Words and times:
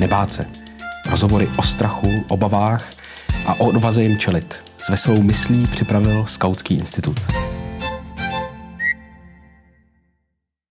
nebát 0.00 0.32
se. 0.32 0.44
Rozhovory 1.10 1.48
o 1.58 1.62
strachu, 1.62 2.08
obavách 2.28 2.90
a 3.46 3.54
o 3.60 3.68
odvaze 3.68 4.02
jim 4.02 4.18
čelit. 4.18 4.62
S 4.78 4.88
veselou 4.88 5.22
myslí 5.22 5.66
připravil 5.66 6.26
Skautský 6.26 6.74
institut. 6.74 7.16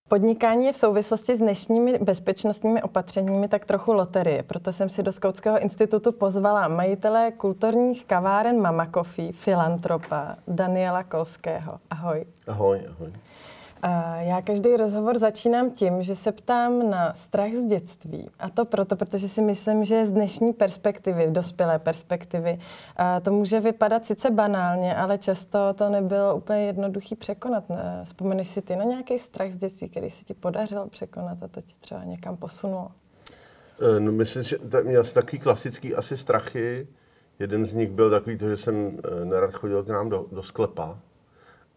Podnikání 0.10 0.66
je 0.66 0.74
v 0.74 0.78
souvislosti 0.78 1.36
s 1.36 1.40
dnešními 1.40 2.00
bezpečnostními 2.00 2.84
opatřeními 2.84 3.48
tak 3.48 3.66
trochu 3.66 3.94
loterie. 3.94 4.44
Proto 4.44 4.72
jsem 4.72 4.90
si 4.90 5.04
do 5.04 5.12
Skautského 5.12 5.60
institutu 5.60 6.12
pozvala 6.12 6.68
majitele 6.68 7.32
kulturních 7.32 8.06
kaváren 8.06 8.62
Mama 8.62 8.88
Coffee, 8.94 9.32
filantropa 9.32 10.36
Daniela 10.48 11.04
Kolského. 11.04 11.80
Ahoj. 11.90 12.26
Ahoj, 12.48 12.82
ahoj. 12.90 13.12
Já 14.20 14.42
každý 14.42 14.78
rozhovor 14.78 15.20
začínám 15.20 15.72
tím, 15.72 16.04
že 16.04 16.16
se 16.16 16.32
ptám 16.32 16.90
na 16.90 17.14
strach 17.14 17.52
z 17.52 17.64
dětství. 17.64 18.30
A 18.40 18.50
to 18.50 18.66
proto, 18.66 18.96
protože 18.96 19.30
si 19.30 19.42
myslím, 19.42 19.86
že 19.86 20.06
z 20.06 20.12
dnešní 20.12 20.54
perspektivy, 20.54 21.28
dospělé 21.32 21.80
perspektivy, 21.80 22.60
to 23.22 23.32
může 23.32 23.60
vypadat 23.60 24.06
sice 24.06 24.30
banálně, 24.30 24.96
ale 24.96 25.18
často 25.18 25.74
to 25.74 25.90
nebylo 25.90 26.36
úplně 26.36 26.60
jednoduchý 26.60 27.16
překonat. 27.16 27.64
Vzpomeneš 28.04 28.48
si 28.48 28.62
ty 28.62 28.76
na 28.76 28.84
nějaký 28.84 29.20
strach 29.20 29.52
z 29.52 29.58
dětství, 29.58 29.90
který 29.90 30.10
se 30.10 30.26
ti 30.26 30.34
podařilo 30.34 30.88
překonat 30.88 31.44
a 31.44 31.48
to 31.48 31.62
ti 31.62 31.74
třeba 31.80 32.04
někam 32.04 32.38
posunulo? 32.38 32.88
E, 33.98 34.00
no, 34.00 34.12
myslím, 34.12 34.44
že 34.44 34.58
měl 34.84 35.04
jsi 35.04 35.14
takový 35.14 35.40
klasický 35.40 35.96
asi 35.96 36.18
strachy. 36.18 36.88
Jeden 37.40 37.66
z 37.66 37.74
nich 37.74 37.90
byl 37.90 38.10
takový, 38.10 38.38
to, 38.38 38.50
že 38.50 38.58
jsem 38.58 38.98
e, 39.22 39.26
nerad 39.26 39.54
chodil 39.54 39.84
k 39.84 39.88
nám 39.88 40.10
do, 40.10 40.26
do 40.32 40.44
sklepa, 40.44 41.00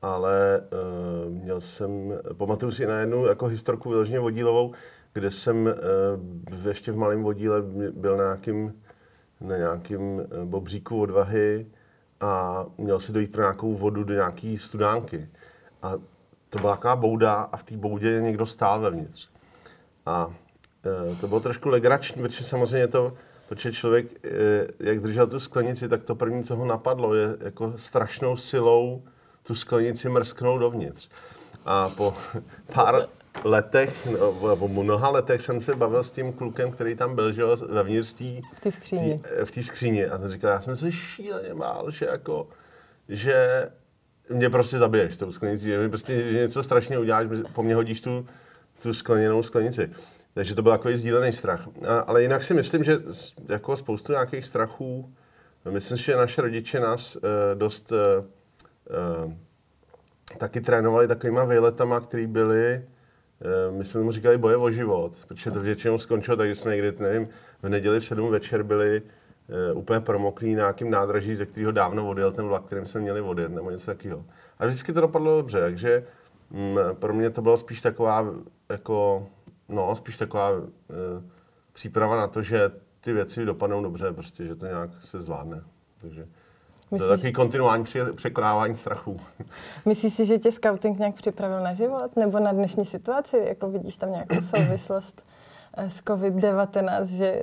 ale 0.03 0.61
uh, 0.61 1.33
měl 1.33 1.61
jsem, 1.61 2.13
pamatuju 2.37 2.73
si 2.73 2.87
na 2.87 2.99
jednu 2.99 3.27
jako 3.27 3.47
historku 3.47 3.89
vyloženě 3.89 4.21
vodílovou, 4.21 4.73
kde 5.13 5.31
jsem 5.31 5.67
uh, 5.67 6.67
ještě 6.69 6.93
v 6.93 6.97
malém 6.97 7.23
vodíle 7.23 7.63
byl 7.93 8.17
na 8.17 8.25
nějakým, 8.25 8.83
na 9.41 9.57
nějakým 9.57 10.23
bobříku 10.45 11.01
odvahy 11.01 11.67
a 12.21 12.65
měl 12.79 13.01
si 13.01 13.13
dojít 13.13 13.33
pro 13.33 13.43
nějakou 13.43 13.75
vodu 13.75 14.05
do 14.05 14.15
nějaký 14.15 14.59
studánky. 14.59 15.29
A 15.83 15.93
to 16.51 16.59
byla 16.59 16.77
taková 16.77 16.97
bouda 16.97 17.35
a 17.35 17.57
v 17.57 17.63
té 17.63 17.77
boudě 17.77 18.21
někdo 18.21 18.47
stál 18.47 18.81
vevnitř. 18.81 19.29
A 20.07 20.27
uh, 20.27 21.17
to 21.21 21.29
bylo 21.29 21.41
trošku 21.41 21.69
legrační, 21.69 22.23
protože 22.23 22.45
samozřejmě 22.45 22.89
to, 22.89 23.13
protože 23.49 23.73
člověk, 23.73 24.07
jak 24.81 25.01
držel 25.01 25.27
tu 25.27 25.41
sklenici, 25.41 25.89
tak 25.89 26.03
to 26.03 26.15
první, 26.15 26.45
co 26.45 26.57
ho 26.57 26.67
napadlo, 26.67 27.15
je 27.15 27.37
jako 27.41 27.73
strašnou 27.77 28.37
silou 28.37 29.03
tu 29.43 29.55
sklenici 29.55 30.09
mrsknout 30.09 30.61
dovnitř. 30.61 31.09
A 31.65 31.89
po 31.89 32.15
pár 32.75 33.09
letech, 33.45 34.09
po 34.59 34.69
mnoha 34.69 35.11
letech 35.11 35.43
jsem 35.43 35.61
se 35.61 35.77
bavil 35.77 36.03
s 36.03 36.11
tím 36.11 36.33
klukem, 36.33 36.71
který 36.71 36.97
tam 36.97 37.15
byl, 37.15 37.33
že 37.33 37.45
vevnitř 37.69 38.13
tý, 38.13 38.41
v 38.57 38.61
té 38.61 38.73
skříni. 38.73 39.19
Tý, 39.19 39.45
v 39.45 39.51
té 39.51 39.63
skříni. 39.63 40.07
A 40.07 40.19
ten 40.19 40.33
říkal, 40.33 40.51
já 40.51 40.61
jsem 40.61 40.77
se 40.77 40.93
šíleně 40.93 41.55
bál, 41.55 41.91
že 41.91 42.07
jako, 42.07 42.49
že 43.09 43.69
mě 44.29 44.51
prostě 44.51 44.79
zabiješ 44.79 45.17
tou 45.17 45.33
sklenicí, 45.33 45.67
že 45.67 45.79
mi 45.79 45.89
prostě 45.89 46.15
něco 46.33 46.63
strašně 46.63 46.99
uděláš, 46.99 47.27
po 47.53 47.63
mně 47.63 47.75
hodíš 47.75 48.01
tu, 48.01 48.27
tu 48.83 48.95
skleněnou 48.95 49.43
sklenici. 49.43 49.91
Takže 50.35 50.55
to 50.55 50.63
byl 50.63 50.73
takový 50.73 50.97
sdílený 50.97 51.33
strach. 51.33 51.69
A, 51.89 51.99
ale 51.99 52.23
jinak 52.23 52.43
si 52.43 52.55
myslím, 52.55 52.85
že 52.85 52.99
jako 53.49 53.77
spoustu 53.77 54.13
nějakých 54.13 54.47
strachů, 54.47 55.15
myslím, 55.71 55.99
že 55.99 56.17
naše 56.17 56.43
rodiče 56.43 56.81
nás 56.81 57.17
uh, 57.17 57.23
dost 57.55 57.93
Eh, 57.93 58.25
taky 60.39 60.61
trénovali 60.61 61.09
takovýma 61.09 61.45
výletama, 61.45 62.01
které 62.01 62.27
byly, 62.27 62.75
eh, 62.75 63.71
my 63.71 63.85
jsme 63.85 64.01
mu 64.01 64.13
říkali 64.13 64.39
boje 64.39 64.57
o 64.57 64.71
život, 64.71 65.13
protože 65.29 65.51
to 65.51 65.61
většinou 65.61 65.99
skončilo 65.99 66.37
tak, 66.37 66.49
že 66.49 66.55
jsme 66.55 66.71
někdy, 66.71 66.93
nevím, 66.99 67.29
v 67.63 67.69
neděli 67.69 68.01
v 68.01 68.07
7 68.07 68.31
večer 68.31 68.63
byli 68.63 69.03
uh, 69.73 69.79
úplně 69.79 70.01
promoklí 70.01 70.55
na 70.55 70.61
nějakým 70.61 70.91
nádraží, 70.91 71.35
ze 71.35 71.47
kterého 71.47 71.73
dávno 71.73 72.09
odjel 72.09 72.33
ten 72.33 72.45
vlak, 72.45 72.65
kterým 72.65 72.87
jsme 72.87 73.01
měli 73.01 73.21
odjet, 73.21 73.49
nebo 73.49 73.71
něco 73.71 73.87
takového. 73.87 74.25
A 74.59 74.67
vždycky 74.67 74.93
to 74.93 75.01
dopadlo 75.01 75.37
dobře, 75.37 75.61
takže 75.61 76.07
mm, 76.51 76.79
pro 76.93 77.15
mě 77.15 77.31
to 77.31 77.43
bylo 77.43 77.57
spíš 77.57 77.81
taková, 77.81 78.27
jako, 78.69 79.29
no, 79.69 79.97
spíš 79.97 80.17
taková 80.17 80.51
uh, 80.51 80.67
příprava 81.73 82.17
na 82.17 82.27
to, 82.27 82.43
že 82.43 82.71
ty 83.01 83.13
věci 83.13 83.45
dopadnou 83.45 83.83
dobře, 83.83 84.13
prostě, 84.13 84.47
že 84.47 84.55
to 84.55 84.67
nějak 84.67 84.91
se 85.01 85.21
zvládne. 85.21 85.63
Takže 86.01 86.27
Myslíš, 86.93 87.07
to 87.07 87.13
je 87.13 87.19
takový 87.19 87.33
kontinuální 87.33 87.85
překonávání 88.15 88.75
strachů. 88.75 89.21
Myslíš 89.87 90.15
si, 90.15 90.27
že 90.27 90.39
tě 90.39 90.53
scouting 90.53 90.99
nějak 90.99 91.15
připravil 91.15 91.63
na 91.63 91.75
život 91.75 92.17
nebo 92.17 92.39
na 92.39 92.53
dnešní 92.53 92.85
situaci? 92.85 93.45
Jako 93.49 93.71
vidíš 93.71 93.97
tam 93.97 94.13
nějakou 94.13 94.41
souvislost 94.41 95.23
eh, 95.77 95.91
s 95.91 96.03
COVID-19, 96.03 97.05
že, 97.05 97.43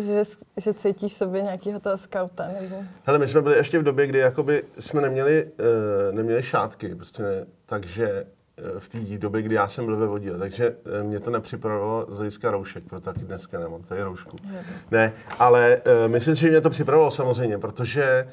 že, 0.00 0.24
že 0.56 0.74
cítíš 0.74 1.12
v 1.12 1.16
sobě 1.16 1.42
nějakého 1.42 1.80
toho 1.80 1.98
skauta? 1.98 2.48
Nebo... 2.60 2.76
Hele, 3.04 3.18
my 3.18 3.28
jsme 3.28 3.42
byli 3.42 3.56
ještě 3.56 3.78
v 3.78 3.82
době, 3.82 4.06
kdy 4.06 4.18
jakoby 4.18 4.64
jsme 4.78 5.00
neměli, 5.00 5.44
uh, 5.44 6.16
neměli 6.16 6.42
šátky, 6.42 6.94
prostě 6.94 7.22
ne, 7.22 7.46
takže 7.66 8.26
uh, 8.74 8.80
v 8.80 8.88
té 8.88 9.18
době, 9.18 9.42
kdy 9.42 9.54
já 9.54 9.68
jsem 9.68 9.86
byl 9.86 9.96
ve 9.96 10.06
vodě, 10.06 10.38
takže 10.38 10.70
uh, 10.70 11.08
mě 11.08 11.20
to 11.20 11.30
nepřipravilo 11.30 12.06
z 12.08 12.16
hlediska 12.16 12.50
roušek, 12.50 12.84
proto 12.84 13.04
taky 13.04 13.24
dneska 13.24 13.58
nemám 13.58 13.82
tady 13.82 14.02
roušku. 14.02 14.36
Ne, 14.90 15.12
ale 15.38 15.80
uh, 15.86 16.12
myslím 16.12 16.34
si, 16.34 16.40
že 16.40 16.50
mě 16.50 16.60
to 16.60 16.70
připravilo 16.70 17.10
samozřejmě, 17.10 17.58
protože 17.58 18.26
Eh, 18.26 18.32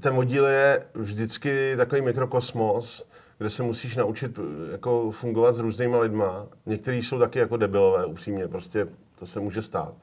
ten 0.00 0.18
oddíl 0.18 0.46
je 0.46 0.86
vždycky 0.94 1.74
takový 1.76 2.00
mikrokosmos, 2.00 3.06
kde 3.38 3.50
se 3.50 3.62
musíš 3.62 3.96
naučit 3.96 4.38
jako 4.72 5.10
fungovat 5.10 5.52
s 5.52 5.58
různýma 5.58 6.00
lidma. 6.00 6.46
Někteří 6.66 7.02
jsou 7.02 7.18
taky 7.18 7.38
jako 7.38 7.56
debilové, 7.56 8.04
upřímně, 8.04 8.48
prostě 8.48 8.88
to 9.18 9.26
se 9.26 9.40
může 9.40 9.62
stát. 9.62 9.94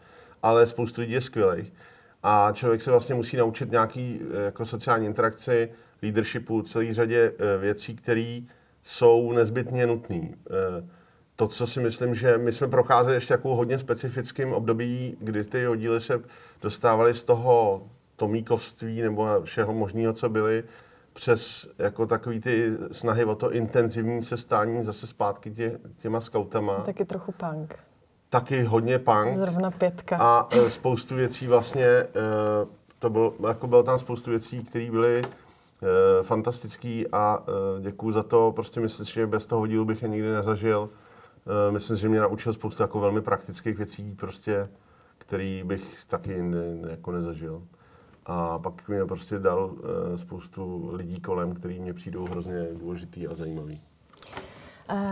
Ale 0.44 0.68
spoustu 0.68 1.02
lidí 1.02 1.14
je 1.14 1.22
skvělých. 1.22 1.74
A 2.24 2.52
člověk 2.54 2.82
se 2.82 2.92
vlastně 2.92 3.16
musí 3.16 3.38
naučit 3.38 3.72
nějaký 3.72 4.22
eh, 4.22 4.44
jako 4.44 4.66
sociální 4.66 5.06
interakci, 5.06 5.70
leadershipu, 6.02 6.62
celý 6.62 6.94
řadě 6.94 7.32
eh, 7.38 7.58
věcí, 7.58 7.96
které 7.96 8.42
jsou 8.84 9.32
nezbytně 9.32 9.88
nutné. 9.88 10.30
To, 11.36 11.48
co 11.48 11.68
si 11.68 11.80
myslím, 11.80 12.16
že 12.16 12.38
my 12.38 12.52
jsme 12.52 12.68
procházeli 12.68 13.16
ještě 13.16 13.34
jako 13.34 13.56
hodně 13.56 13.80
specifickým 13.80 14.54
období, 14.54 15.18
kdy 15.20 15.44
ty 15.44 15.68
oddíly 15.68 16.02
se 16.02 16.22
dostávaly 16.62 17.14
z 17.14 17.24
toho 17.24 17.84
tomíkovství 18.24 19.02
nebo 19.02 19.28
všeho 19.44 19.74
možného, 19.74 20.14
co 20.14 20.30
byly, 20.30 20.64
přes 21.14 21.68
jako 21.78 22.06
takový 22.06 22.40
ty 22.40 22.72
snahy 22.92 23.26
o 23.26 23.36
to 23.36 23.52
intenzivní 23.52 24.24
sestání 24.24 24.84
zase 24.84 25.08
zpátky 25.08 25.52
tě, 25.52 25.80
těma 25.98 26.20
skautama. 26.20 26.74
Taky 26.74 27.06
trochu 27.06 27.32
punk. 27.32 27.76
Taky 28.30 28.64
hodně 28.64 29.00
punk. 29.00 29.36
Zrovna 29.36 29.72
pětka. 29.72 30.18
A 30.20 30.48
e, 30.52 30.70
spoustu 30.70 31.16
věcí 31.16 31.48
vlastně, 31.48 31.86
e, 31.86 32.08
to 33.00 33.10
bylo, 33.10 33.34
jako 33.48 33.68
bylo 33.68 33.84
tam 33.84 34.00
spoustu 34.00 34.30
věcí, 34.30 34.64
které 34.64 34.92
byly 34.92 35.22
e, 35.22 36.24
fantastický 36.24 37.08
a 37.12 37.44
děkuju 37.82 38.12
za 38.12 38.24
to. 38.24 38.52
Prostě 38.56 38.80
myslím, 38.80 39.06
že 39.06 39.28
bez 39.28 39.46
toho 39.46 39.68
dílu 39.68 39.86
bych 39.86 40.04
je 40.04 40.10
nikdy 40.10 40.30
nezažil. 40.30 40.90
Myslím, 41.72 41.98
že 41.98 42.10
mě 42.10 42.20
naučil 42.20 42.54
spoustu 42.54 42.84
jako 42.84 43.00
velmi 43.00 43.22
praktických 43.22 43.78
věcí, 43.78 44.16
prostě, 44.16 44.70
který 45.18 45.64
bych 45.66 46.06
taky 46.06 46.42
ne, 46.42 46.90
jako 46.90 47.12
nezažil. 47.12 47.64
A 48.26 48.60
pak 48.60 48.88
mě 48.88 49.06
prostě 49.06 49.40
dal 49.40 49.66
uh, 49.66 49.80
spoustu 50.16 50.90
lidí 50.94 51.22
kolem, 51.22 51.54
který 51.54 51.80
mě 51.80 51.94
přijdou 51.94 52.26
hrozně 52.26 52.68
důležitý 52.74 53.28
a 53.28 53.36
zajímavý. 53.36 53.82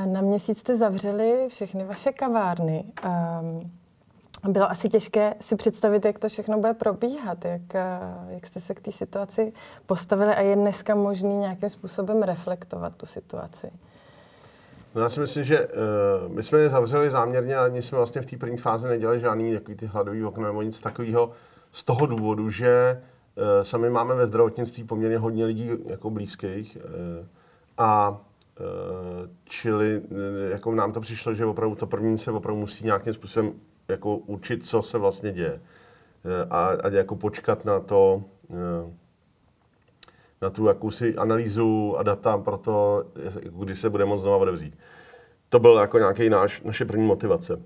Na 0.05 0.21
měsíc 0.21 0.59
jste 0.59 0.77
zavřeli 0.77 1.45
všechny 1.49 1.83
vaše 1.83 2.11
kavárny. 2.11 2.83
Um, 3.05 3.71
bylo 4.47 4.71
asi 4.71 4.89
těžké 4.89 5.33
si 5.41 5.55
představit, 5.55 6.05
jak 6.05 6.19
to 6.19 6.29
všechno 6.29 6.59
bude 6.59 6.73
probíhat, 6.73 7.45
jak, 7.45 7.75
eh, 7.75 7.99
jak 8.29 8.47
jste 8.47 8.59
se 8.59 8.73
k 8.73 8.81
té 8.81 8.91
situaci 8.91 9.53
postavili 9.85 10.35
a 10.35 10.41
je 10.41 10.55
dneska 10.55 10.95
možný 10.95 11.37
nějakým 11.37 11.69
způsobem 11.69 12.23
reflektovat 12.23 12.95
tu 12.95 13.05
situaci. 13.05 13.71
No 14.95 15.01
já 15.01 15.09
si 15.09 15.19
myslím, 15.19 15.43
že 15.43 15.67
uh, 15.67 16.35
my 16.35 16.43
jsme 16.43 16.59
je 16.59 16.69
zavřeli 16.69 17.09
záměrně, 17.09 17.57
ale 17.57 17.69
my 17.69 17.81
jsme 17.81 17.97
vlastně 17.97 18.21
v 18.21 18.25
té 18.25 18.37
první 18.37 18.57
fázi 18.57 18.87
nedělali 18.87 19.19
žádný 19.19 19.53
takový 19.53 19.77
ty 19.77 19.85
hladový 19.85 20.23
okno 20.23 20.43
nebo 20.43 20.61
nic 20.61 20.79
takového 20.79 21.31
z 21.71 21.83
toho 21.83 22.05
důvodu, 22.05 22.49
že 22.49 22.69
e, 22.69 23.63
sami 23.63 23.89
máme 23.89 24.15
ve 24.15 24.27
zdravotnictví 24.27 24.83
poměrně 24.83 25.17
hodně 25.17 25.45
lidí 25.45 25.69
jako 25.85 26.09
blízkých 26.09 26.77
e, 26.77 26.79
a 27.77 28.21
e, 28.59 28.63
čili 29.43 30.01
jako 30.49 30.75
nám 30.75 30.93
to 30.93 31.01
přišlo, 31.01 31.33
že 31.33 31.45
opravdu 31.45 31.75
to 31.75 31.87
první 31.87 32.17
se 32.17 32.31
opravdu 32.31 32.59
musí 32.59 32.85
nějakým 32.85 33.13
způsobem 33.13 33.53
jako 33.87 34.17
učit, 34.17 34.65
co 34.65 34.81
se 34.81 34.97
vlastně 34.97 35.31
děje 35.31 35.61
a, 36.49 36.67
a 36.67 36.89
jako 36.89 37.15
počkat 37.15 37.65
na 37.65 37.79
to, 37.79 38.23
na 40.41 40.49
tu 40.49 40.65
jakousi 40.65 41.15
analýzu 41.15 41.95
a 41.97 42.03
data 42.03 42.37
pro 42.37 42.57
to, 42.57 43.05
kdy 43.43 43.75
se 43.75 43.89
bude 43.89 44.05
moct 44.05 44.21
znova 44.21 44.37
odevřít. 44.37 44.77
To 45.49 45.59
byl 45.59 45.77
jako 45.77 45.97
nějaký 45.97 46.29
náš, 46.29 46.61
naše 46.61 46.85
první 46.85 47.05
motivace. 47.05 47.61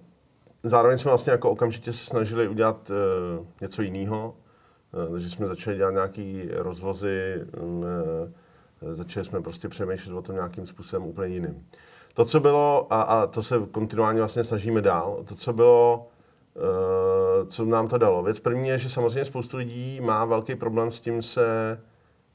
Zároveň 0.67 0.97
jsme 0.97 1.11
vlastně 1.11 1.31
jako 1.31 1.49
okamžitě 1.49 1.93
se 1.93 2.05
snažili 2.05 2.47
udělat 2.47 2.89
uh, 2.89 3.45
něco 3.61 3.81
jiného, 3.81 4.35
uh, 5.07 5.11
takže 5.11 5.29
jsme 5.29 5.47
začali 5.47 5.77
dělat 5.77 5.91
nějaké 5.91 6.45
rozvozy, 6.51 7.41
um, 7.61 7.85
začali 8.91 9.25
jsme 9.25 9.41
prostě 9.41 9.69
přemýšlet 9.69 10.15
o 10.15 10.21
tom 10.21 10.35
nějakým 10.35 10.67
způsobem 10.67 11.07
úplně 11.07 11.33
jiným. 11.33 11.67
To, 12.13 12.25
co 12.25 12.39
bylo, 12.39 12.87
a, 12.89 13.01
a 13.01 13.27
to 13.27 13.43
se 13.43 13.55
kontinuálně 13.71 14.19
vlastně 14.19 14.43
snažíme 14.43 14.81
dál, 14.81 15.23
to, 15.27 15.35
co 15.35 15.53
bylo 15.53 16.07
uh, 16.55 17.47
co 17.47 17.65
nám 17.65 17.87
to 17.87 17.97
dalo. 17.97 18.23
Věc 18.23 18.39
první 18.39 18.69
je, 18.69 18.77
že 18.77 18.89
samozřejmě 18.89 19.25
spoustu 19.25 19.57
lidí 19.57 20.01
má 20.01 20.25
velký 20.25 20.55
problém 20.55 20.91
s 20.91 20.99
tím 20.99 21.21
se 21.21 21.79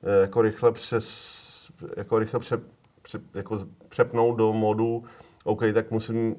uh, 0.03 0.11
jako 0.21 0.43
rychle 0.43 0.73
přes, 0.73 1.71
jako 1.97 2.19
rychle 2.19 2.41
pře, 2.41 2.61
pře, 3.03 3.21
jako 3.35 3.59
přepnout 3.88 4.37
do 4.37 4.53
modu, 4.53 5.05
OK, 5.44 5.62
tak 5.75 5.91
musím 5.91 6.37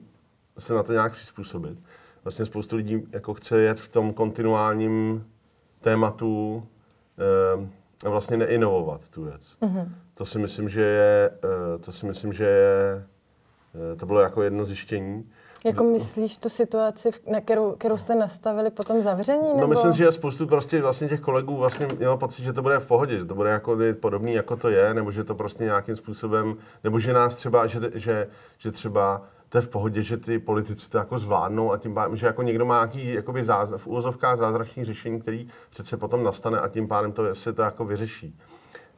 se 0.57 0.73
na 0.73 0.83
to 0.83 0.93
nějak 0.93 1.11
přizpůsobit. 1.11 1.79
Vlastně 2.23 2.45
spoustu 2.45 2.75
lidí 2.75 3.07
jako 3.11 3.33
chce 3.33 3.61
jet 3.61 3.79
v 3.79 3.87
tom 3.87 4.13
kontinuálním 4.13 5.25
tématu 5.81 6.63
uh, 7.57 7.65
a 8.05 8.09
vlastně 8.09 8.37
neinovovat 8.37 9.07
tu 9.09 9.23
věc. 9.23 9.57
Mm-hmm. 9.61 9.89
To 10.13 10.25
si 10.25 10.39
myslím, 10.39 10.69
že 10.69 10.81
je, 10.81 11.31
uh, 11.43 11.81
to 11.81 11.91
si 11.91 12.05
myslím, 12.05 12.33
že 12.33 12.43
je, 12.43 13.05
uh, 13.91 13.99
to 13.99 14.05
bylo 14.05 14.19
jako 14.19 14.43
jedno 14.43 14.65
zjištění. 14.65 15.29
Jako 15.65 15.83
myslíš 15.83 16.37
tu 16.37 16.49
situaci, 16.49 17.09
na 17.31 17.41
kterou, 17.41 17.71
kterou 17.71 17.97
jste 17.97 18.15
nastavili 18.15 18.71
po 18.71 18.83
tom 18.83 19.01
zavření? 19.01 19.47
Nebo? 19.47 19.61
No 19.61 19.67
myslím, 19.67 19.93
že 19.93 20.11
spoustu 20.11 20.47
prostě 20.47 20.81
vlastně 20.81 21.09
těch 21.09 21.19
kolegů 21.19 21.57
vlastně 21.57 21.87
mělo 21.97 22.17
pocit, 22.17 22.43
že 22.43 22.53
to 22.53 22.61
bude 22.61 22.79
v 22.79 22.85
pohodě, 22.85 23.19
že 23.19 23.25
to 23.25 23.35
bude 23.35 23.49
jako 23.49 23.77
podobný, 23.99 24.33
jako 24.33 24.55
to 24.55 24.69
je, 24.69 24.93
nebo 24.93 25.11
že 25.11 25.23
to 25.23 25.35
prostě 25.35 25.63
nějakým 25.63 25.95
způsobem, 25.95 26.55
nebo 26.83 26.99
že 26.99 27.13
nás 27.13 27.35
třeba, 27.35 27.67
že, 27.67 27.79
že, 27.93 28.27
že 28.57 28.71
třeba 28.71 29.21
to 29.51 29.57
je 29.57 29.61
v 29.61 29.67
pohodě, 29.67 30.01
že 30.01 30.17
ty 30.17 30.39
politici 30.39 30.89
to 30.89 30.97
jako 30.97 31.17
zvládnou 31.17 31.71
a 31.71 31.77
tím 31.77 31.93
pádem, 31.93 32.15
že 32.15 32.25
jako 32.25 32.41
někdo 32.41 32.65
má 32.65 32.75
nějaký 32.75 33.13
jakoby 33.13 33.43
záz, 33.43 33.73
v 33.77 33.87
úvozovkách 33.87 34.37
zázračný 34.37 34.83
řešení, 34.83 35.21
který 35.21 35.47
přece 35.69 35.97
potom 35.97 36.23
nastane 36.23 36.59
a 36.59 36.67
tím 36.67 36.87
pádem 36.87 37.11
to 37.11 37.35
se 37.35 37.53
to 37.53 37.61
jako 37.61 37.85
vyřeší. 37.85 38.39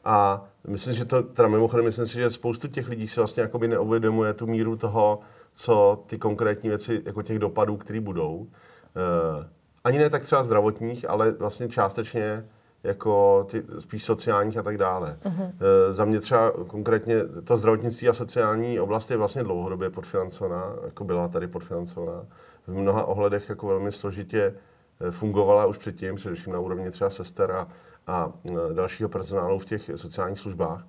A 0.04 0.46
myslím, 0.68 0.94
že 0.94 1.06
to, 1.06 1.24
teda 1.24 1.48
mimochodem, 1.48 1.86
myslím 1.86 2.08
si, 2.08 2.14
že 2.14 2.32
spoustu 2.32 2.68
těch 2.68 2.90
lidí 2.90 3.08
si 3.08 3.20
vlastně 3.20 3.42
jakoby 3.42 3.68
neuvědomuje 3.68 4.34
tu 4.34 4.48
míru 4.48 4.76
toho, 4.76 5.20
co 5.54 6.04
ty 6.08 6.18
konkrétní 6.18 6.70
věci, 6.70 7.02
jako 7.06 7.22
těch 7.22 7.40
dopadů, 7.40 7.78
které 7.78 8.00
budou. 8.00 8.48
E, 8.96 9.50
ani 9.84 9.98
ne 9.98 10.10
tak 10.10 10.24
třeba 10.24 10.44
zdravotních, 10.44 11.10
ale 11.10 11.32
vlastně 11.32 11.70
částečně 11.70 12.46
jako 12.84 13.48
ty 13.52 13.64
spíš 13.80 14.06
sociálních 14.06 14.58
a 14.58 14.64
tak 14.64 14.78
dále. 14.78 15.18
Uh-huh. 15.24 15.52
E, 15.90 15.94
za 15.94 16.06
mě 16.06 16.20
třeba 16.20 16.52
konkrétně 16.68 17.16
to 17.44 17.58
zdravotnictví 17.58 18.10
a 18.10 18.14
sociální 18.14 18.80
oblast 18.80 19.12
je 19.12 19.18
vlastně 19.18 19.44
dlouhodobě 19.44 19.90
podfinancovaná, 19.90 20.74
jako 20.86 21.04
byla 21.04 21.28
tady 21.28 21.48
podfinancovaná. 21.48 22.26
V 22.68 22.74
mnoha 22.74 23.06
ohledech 23.06 23.50
jako 23.50 23.68
velmi 23.68 23.92
složitě 23.92 24.56
e, 25.00 25.12
fungovala 25.12 25.66
už 25.66 25.78
předtím, 25.78 26.16
především 26.16 26.54
na 26.54 26.60
úrovni 26.60 26.92
třeba 26.92 27.10
sester 27.10 27.52
a, 27.52 27.68
a 28.08 28.32
e, 28.50 28.74
dalšího 28.74 29.10
personálu 29.10 29.60
v 29.60 29.66
těch 29.66 29.92
sociálních 29.96 30.40
službách. 30.40 30.86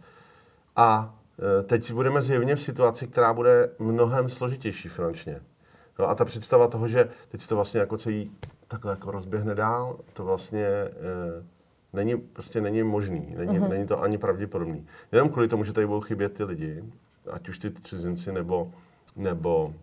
A 0.77 1.15
teď 1.67 1.93
budeme 1.93 2.23
zjevně 2.23 2.57
v 2.57 2.63
situaci, 2.63 3.07
která 3.07 3.33
bude 3.33 3.71
mnohem 3.79 4.29
složitější 4.29 4.89
finančně. 4.89 5.41
No 5.99 6.09
a 6.09 6.15
ta 6.15 6.25
představa 6.25 6.69
toho, 6.69 6.89
že 6.89 7.09
teď 7.29 7.41
se 7.41 7.49
to 7.49 7.55
vlastně 7.55 7.81
jako 7.81 7.99
celý 7.99 8.31
takhle 8.69 8.93
jako 8.93 9.11
rozběhne 9.11 9.55
dál, 9.55 9.99
to 10.13 10.25
vlastně 10.25 10.69
není, 11.95 12.17
prostě 12.17 12.61
není 12.61 12.83
možný. 12.83 13.35
Není, 13.37 13.61
uh-huh. 13.61 13.69
není 13.69 13.87
to 13.87 14.03
ani 14.03 14.19
pravděpodobný. 14.19 14.87
Jenom 15.13 15.29
kvůli 15.29 15.49
tomu, 15.49 15.65
že 15.65 15.73
tady 15.73 15.87
budou 15.87 16.01
chybět 16.01 16.35
ty 16.35 16.45
lidi, 16.45 16.85
ať 17.31 17.49
už 17.49 17.59
ty 17.59 17.71
cizinci 17.71 18.33
nebo, 18.33 18.73
nebo 19.17 19.75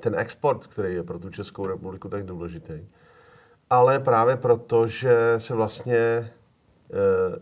ten 0.00 0.14
export, 0.18 0.66
který 0.66 0.94
je 0.94 1.02
pro 1.02 1.18
tu 1.18 1.30
Českou 1.30 1.66
republiku 1.66 2.08
tak 2.08 2.26
důležitý. 2.26 2.80
Ale 3.70 3.98
právě 3.98 4.36
proto, 4.36 4.88
že 4.88 5.34
se 5.38 5.54
vlastně 5.54 6.30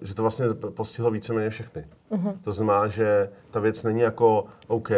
že 0.03 0.15
to 0.15 0.23
vlastně 0.23 0.47
postihlo 0.55 1.11
víceméně 1.11 1.51
všechny. 1.51 1.87
Uh-huh. 2.11 2.35
To 2.45 2.53
znamená, 2.53 2.89
že 2.89 3.31
ta 3.51 3.61
věc 3.61 3.83
není 3.83 4.01
jako 4.01 4.45
OK, 4.67 4.91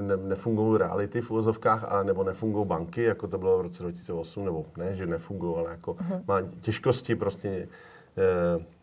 ne, 0.00 0.16
nefungují 0.16 0.78
reality 0.78 1.20
v 1.20 1.30
úvozovkách, 1.30 1.84
a 1.88 2.02
nebo 2.02 2.24
nefungují 2.24 2.66
banky, 2.66 3.02
jako 3.02 3.28
to 3.28 3.38
bylo 3.38 3.58
v 3.58 3.60
roce 3.60 3.82
2008, 3.82 4.44
nebo 4.44 4.66
ne, 4.76 4.96
že 4.96 5.06
nefungují, 5.06 5.56
ale 5.56 5.70
jako 5.70 5.92
uh-huh. 5.92 6.22
má 6.28 6.42
těžkosti 6.60 7.16
prostě 7.16 7.68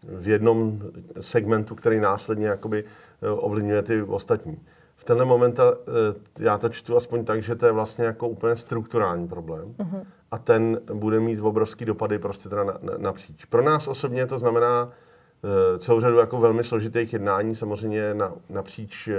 v 0.04 0.28
jednom 0.28 0.82
segmentu, 1.20 1.76
který 1.76 2.00
následně 2.00 2.48
jakoby 2.48 2.84
ovlivňuje 3.22 3.82
ty 3.82 4.02
ostatní. 4.02 4.60
Tenhle 5.08 5.26
moment 5.26 5.60
já 6.40 6.58
to 6.58 6.70
čtu 6.70 6.98
aspoň 6.98 7.26
tak, 7.26 7.42
že 7.42 7.56
to 7.56 7.66
je 7.66 7.72
vlastně 7.72 8.06
jako 8.06 8.28
úplně 8.28 8.56
strukturální 8.56 9.28
problém. 9.28 9.76
Uh-huh 9.78 10.06
a 10.32 10.38
ten 10.38 10.80
bude 10.94 11.20
mít 11.20 11.40
obrovský 11.40 11.86
dopady 11.86 12.20
prostě 12.20 12.50
teda 12.50 12.64
na, 12.64 12.78
na, 12.82 12.94
napříč. 12.98 13.46
Pro 13.46 13.62
nás 13.62 13.88
osobně 13.88 14.26
to 14.28 14.40
znamená 14.40 14.84
uh, 14.84 15.78
celou 15.78 16.00
řadu 16.00 16.18
jako 16.18 16.40
velmi 16.40 16.64
složitých 16.64 17.14
jednání, 17.14 17.56
samozřejmě 17.56 18.14
na, 18.14 18.34
napříč 18.50 19.08
uh, 19.08 19.14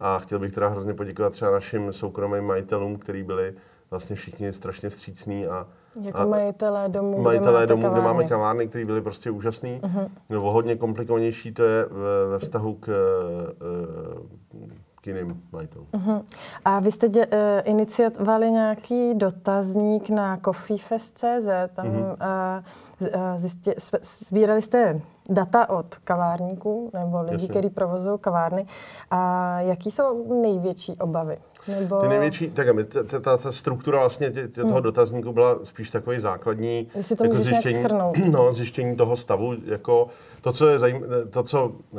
a 0.00 0.18
chtěl 0.18 0.38
bych 0.38 0.52
teda 0.52 0.68
hrozně 0.68 0.94
poděkovat 0.94 1.32
třeba 1.32 1.50
našim 1.50 1.92
soukromým 1.92 2.44
majitelům, 2.44 2.96
kteří 2.96 3.22
byli 3.22 3.54
vlastně 3.90 4.16
všichni 4.16 4.52
strašně 4.52 4.88
vstřícní 4.88 5.46
a 5.46 5.66
jako 6.00 6.18
a 6.18 6.26
majitelé 6.26 6.88
domů, 6.88 7.22
majitelé 7.22 7.66
domů, 7.66 7.90
kde 7.90 8.00
máme 8.00 8.24
kavárny, 8.24 8.68
které 8.68 8.84
byly 8.84 9.00
prostě 9.00 9.30
úžasný. 9.30 9.80
Uh-huh. 9.82 10.08
No, 10.30 10.40
hodně 10.40 10.76
komplikovanější 10.76 11.52
to 11.52 11.62
je 11.62 11.86
ve, 11.90 12.26
ve 12.30 12.38
vztahu 12.38 12.74
k 12.74 12.88
uh, 12.88 14.70
k 15.00 15.06
jiným 15.06 15.42
majitelům. 15.52 15.86
Uh-huh. 15.92 16.22
A 16.64 16.80
vy 16.80 16.92
jste 16.92 17.08
dě, 17.08 17.26
uh, 17.26 17.32
iniciovali 17.64 18.50
nějaký 18.50 19.14
dotazník 19.14 20.10
na 20.10 20.36
coffeefest.cz, 20.36 21.74
tam 21.74 21.86
uh-huh. 21.86 22.62
uh, 23.00 23.36
zjistě, 23.36 23.74
sbírali 24.02 24.62
jste 24.62 25.00
data 25.28 25.70
od 25.70 25.96
kavárníků 25.96 26.90
nebo 26.94 27.22
lidí, 27.22 27.48
kteří 27.48 27.70
provozují 27.70 28.18
kavárny. 28.18 28.66
A 29.10 29.60
jaký 29.60 29.90
jsou 29.90 30.40
největší 30.42 30.96
obavy? 30.96 31.38
Nebo... 31.68 32.00
Ty 32.00 32.08
největší, 32.08 32.50
tak 32.50 32.66
ta, 32.88 33.20
ta, 33.20 33.36
ta 33.36 33.52
struktura 33.52 34.00
vlastně 34.00 34.30
tě, 34.30 34.48
tě 34.48 34.60
toho 34.60 34.74
hmm. 34.74 34.82
dotazníku 34.82 35.32
byla 35.32 35.58
spíš 35.64 35.90
takový 35.90 36.20
základní 36.20 36.88
Jestli 36.94 37.16
to 37.16 37.24
jako 37.24 37.36
zjištění, 37.36 37.84
no, 38.30 38.52
zjištění 38.52 38.96
toho 38.96 39.16
stavu. 39.16 39.54
Jako 39.64 40.08
to, 40.40 40.52
co, 40.52 40.68
je 40.68 40.78
zajím, 40.78 41.04
to, 41.30 41.42
co 41.42 41.72
eh, 41.94 41.96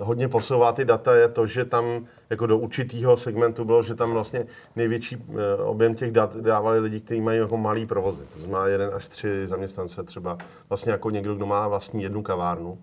hodně 0.00 0.28
posouvá 0.28 0.72
ty 0.72 0.84
data, 0.84 1.14
je 1.14 1.28
to, 1.28 1.46
že 1.46 1.64
tam 1.64 2.06
jako 2.30 2.46
do 2.46 2.58
určitého 2.58 3.16
segmentu 3.16 3.64
bylo, 3.64 3.82
že 3.82 3.94
tam 3.94 4.12
vlastně 4.12 4.46
největší 4.76 5.16
eh, 5.16 5.62
objem 5.62 5.94
těch 5.94 6.12
dat 6.12 6.36
dávali 6.36 6.80
lidi, 6.80 7.00
kteří 7.00 7.20
mají 7.20 7.38
jako 7.38 7.56
malý 7.56 7.86
provozy. 7.86 8.22
To 8.34 8.40
znamená 8.40 8.66
jeden 8.66 8.90
až 8.94 9.08
tři 9.08 9.48
zaměstnance 9.48 10.02
třeba. 10.02 10.38
Vlastně 10.68 10.92
jako 10.92 11.10
někdo, 11.10 11.34
kdo 11.34 11.46
má 11.46 11.68
vlastní 11.68 12.02
jednu 12.02 12.22
kavárnu. 12.22 12.78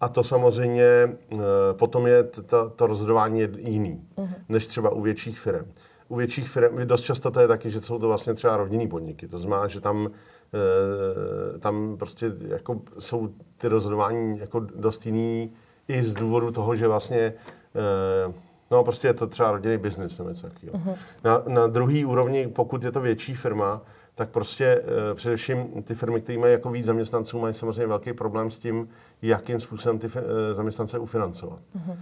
A 0.00 0.08
to 0.08 0.22
samozřejmě 0.22 0.84
eh, 0.84 1.38
potom 1.72 2.06
je 2.06 2.22
to, 2.22 2.70
to 2.70 2.86
rozhodování 2.86 3.40
jiný, 3.58 4.04
uh-huh. 4.16 4.28
než 4.48 4.66
třeba 4.66 4.90
u 4.90 5.00
větších 5.00 5.38
firm. 5.38 5.66
U 6.08 6.16
větších 6.16 6.48
firm 6.48 6.86
dost 6.86 7.02
často 7.02 7.30
to 7.30 7.40
je 7.40 7.48
taky, 7.48 7.70
že 7.70 7.80
jsou 7.80 7.98
to 7.98 8.08
vlastně 8.08 8.34
třeba 8.34 8.56
rodinný 8.56 8.88
podniky. 8.88 9.28
To 9.28 9.38
znamená, 9.38 9.68
že 9.68 9.80
tam, 9.80 10.10
eh, 10.54 11.58
tam 11.58 11.96
prostě 11.96 12.32
jako 12.48 12.80
jsou 12.98 13.28
ty 13.58 13.68
rozhodování 13.68 14.38
jako 14.38 14.60
dost 14.60 15.06
jiný 15.06 15.52
i 15.88 16.04
z 16.04 16.14
důvodu 16.14 16.50
toho, 16.50 16.76
že 16.76 16.88
vlastně 16.88 17.18
eh, 17.18 18.32
no 18.70 18.84
prostě 18.84 19.08
je 19.08 19.14
to 19.14 19.26
třeba 19.26 19.52
rodinný 19.52 19.78
biznis 19.78 20.18
nebo 20.18 20.30
něco 20.30 20.48
takového. 20.48 20.78
Uh-huh. 20.78 20.96
Na, 21.24 21.42
na 21.48 21.66
druhý 21.66 22.04
úrovni, 22.04 22.48
pokud 22.48 22.84
je 22.84 22.92
to 22.92 23.00
větší 23.00 23.34
firma, 23.34 23.82
tak 24.14 24.30
prostě 24.30 24.80
uh, 24.80 25.14
především 25.14 25.82
ty 25.82 25.94
firmy, 25.94 26.20
které 26.20 26.38
mají 26.38 26.52
jako 26.52 26.70
víc 26.70 26.86
zaměstnanců, 26.86 27.38
mají 27.38 27.54
samozřejmě 27.54 27.86
velký 27.86 28.12
problém 28.12 28.50
s 28.50 28.58
tím, 28.58 28.88
jakým 29.22 29.60
způsobem 29.60 29.98
ty 29.98 30.06
uh, 30.06 30.12
zaměstnance 30.52 30.98
ufinancovat. 30.98 31.60
Uh-huh. 31.60 31.96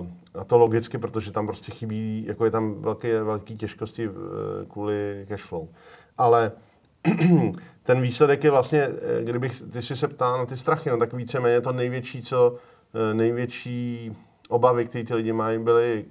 Uh, 0.00 0.06
a 0.34 0.44
to 0.44 0.58
logicky, 0.58 0.98
protože 0.98 1.32
tam 1.32 1.46
prostě 1.46 1.72
chybí, 1.72 2.24
jako 2.26 2.44
je 2.44 2.50
tam 2.50 2.74
velké, 2.82 3.22
velké 3.22 3.54
těžkosti 3.54 4.10
kvůli 4.68 5.26
cash 5.28 5.44
flow. 5.44 5.68
Ale 6.18 6.52
ten 7.82 8.00
výsledek 8.00 8.44
je 8.44 8.50
vlastně, 8.50 8.88
kdybych, 9.24 9.62
ty 9.72 9.82
si 9.82 9.96
se 9.96 10.08
ptal 10.08 10.38
na 10.38 10.46
ty 10.46 10.56
strachy, 10.56 10.90
no 10.90 10.98
tak 10.98 11.12
víceméně 11.12 11.60
to 11.60 11.72
největší, 11.72 12.22
co, 12.22 12.56
největší 13.12 14.12
obavy, 14.48 14.84
které 14.84 15.04
ty 15.04 15.14
lidi 15.14 15.32
mají, 15.32 15.58
byly 15.58 16.04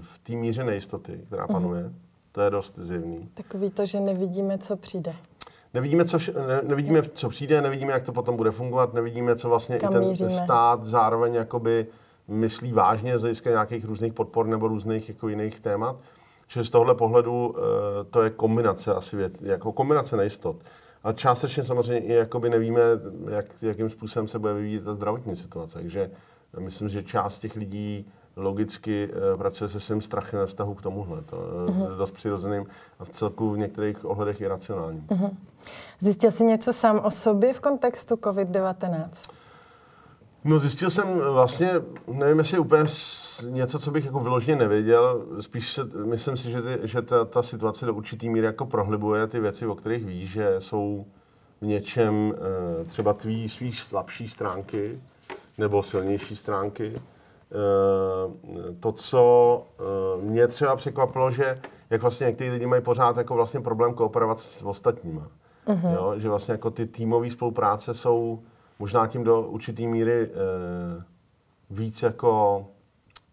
v 0.00 0.18
té 0.18 0.32
míře 0.32 0.64
nejistoty, 0.64 1.20
která 1.26 1.46
panuje. 1.46 1.82
Uh-huh 1.82 2.05
to 2.36 2.42
je 2.42 2.50
dost 2.50 2.78
zjevný. 2.78 3.28
Takový 3.34 3.70
to, 3.70 3.86
že 3.86 4.00
nevidíme, 4.00 4.58
co 4.58 4.76
přijde. 4.76 5.14
Nevidíme, 5.74 6.04
co, 6.04 6.18
ne, 6.18 6.60
nevidíme, 6.62 7.02
co 7.02 7.28
přijde, 7.28 7.62
nevidíme, 7.62 7.92
jak 7.92 8.04
to 8.04 8.12
potom 8.12 8.36
bude 8.36 8.50
fungovat, 8.50 8.94
nevidíme, 8.94 9.36
co 9.36 9.48
vlastně 9.48 9.78
Kam 9.78 9.92
i 9.92 9.94
ten 9.94 10.08
míříme. 10.08 10.30
stát 10.30 10.84
zároveň 10.84 11.34
jakoby 11.34 11.86
myslí 12.28 12.72
vážně 12.72 13.18
z 13.18 13.22
hlediska 13.22 13.50
nějakých 13.50 13.84
různých 13.84 14.12
podpor 14.12 14.46
nebo 14.46 14.68
různých 14.68 15.08
jako 15.08 15.28
jiných 15.28 15.60
témat. 15.60 15.96
Čili 16.48 16.64
z 16.64 16.70
tohohle 16.70 16.94
pohledu 16.94 17.48
uh, 17.48 17.56
to 18.10 18.22
je 18.22 18.30
kombinace 18.30 18.94
asi 18.94 19.16
věc, 19.16 19.42
jako 19.42 19.72
kombinace 19.72 20.16
nejistot. 20.16 20.56
A 21.04 21.12
částečně 21.12 21.64
samozřejmě 21.64 22.00
i 22.00 22.12
jakoby 22.12 22.50
nevíme, 22.50 22.80
jak, 23.30 23.46
jakým 23.62 23.90
způsobem 23.90 24.28
se 24.28 24.38
bude 24.38 24.54
vyvíjet 24.54 24.84
ta 24.84 24.94
zdravotní 24.94 25.36
situace. 25.36 25.78
Takže 25.78 26.10
myslím, 26.58 26.88
že 26.88 27.02
část 27.02 27.38
těch 27.38 27.56
lidí 27.56 28.06
logicky 28.36 29.08
uh, 29.08 29.38
pracuje 29.38 29.68
se 29.68 29.80
svým 29.80 30.00
strachem 30.00 30.40
ve 30.40 30.46
vztahu 30.46 30.74
k 30.74 30.82
tomuhle. 30.82 31.22
To 31.22 31.36
je 31.36 31.74
uh-huh. 31.74 31.96
dost 31.96 32.10
přirozeným 32.10 32.66
a 32.98 33.04
v 33.04 33.08
celku 33.08 33.50
v 33.50 33.58
některých 33.58 34.04
ohledech 34.04 34.40
iracionálním. 34.40 35.06
Uh-huh. 35.08 35.30
Zjistil 36.00 36.30
jsi 36.30 36.44
něco 36.44 36.72
sám 36.72 37.00
o 37.04 37.10
sobě 37.10 37.52
v 37.52 37.60
kontextu 37.60 38.14
COVID-19? 38.14 39.08
No 40.44 40.58
zjistil 40.58 40.90
jsem 40.90 41.18
vlastně, 41.18 41.70
nevím 42.12 42.38
jestli 42.38 42.58
úplně 42.58 42.84
něco, 43.48 43.78
co 43.78 43.90
bych 43.90 44.04
jako 44.04 44.20
vyloženě 44.20 44.56
nevěděl. 44.56 45.26
Spíš 45.40 45.72
se, 45.72 45.84
myslím 45.84 46.36
si, 46.36 46.50
že, 46.50 46.62
ty, 46.62 46.78
že 46.82 47.02
ta, 47.02 47.24
ta 47.24 47.42
situace 47.42 47.86
do 47.86 47.94
určitý 47.94 48.28
míry 48.28 48.46
jako 48.46 48.66
prohlibuje 48.66 49.26
ty 49.26 49.40
věci, 49.40 49.66
o 49.66 49.74
kterých 49.74 50.04
víš, 50.04 50.30
že 50.30 50.56
jsou 50.58 51.06
v 51.60 51.66
něčem 51.66 52.34
eh, 52.34 52.84
třeba 52.84 53.12
tvý 53.12 53.48
svý 53.48 53.72
slabší 53.72 54.28
stránky 54.28 55.00
nebo 55.58 55.82
silnější 55.82 56.36
stránky. 56.36 57.00
Eh, 57.52 58.72
to, 58.80 58.92
co 58.92 59.62
eh, 59.78 60.22
mě 60.22 60.48
třeba 60.48 60.76
překvapilo, 60.76 61.30
že 61.30 61.58
jak 61.90 62.02
vlastně 62.02 62.26
někteří 62.26 62.50
lidi 62.50 62.66
mají 62.66 62.82
pořád 62.82 63.16
jako 63.16 63.34
vlastně 63.34 63.60
problém 63.60 63.94
kooperovat 63.94 64.40
s 64.40 64.62
ostatníma. 64.62 65.28
Uh-huh. 65.66 65.94
Jo? 65.94 66.14
Že 66.16 66.28
vlastně 66.28 66.52
jako 66.52 66.70
ty 66.70 66.86
týmové 66.86 67.30
spolupráce 67.30 67.94
jsou 67.94 68.42
možná 68.78 69.06
tím 69.06 69.24
do 69.24 69.42
určitý 69.42 69.86
míry 69.86 70.30
víc 71.70 72.02
jako 72.02 72.64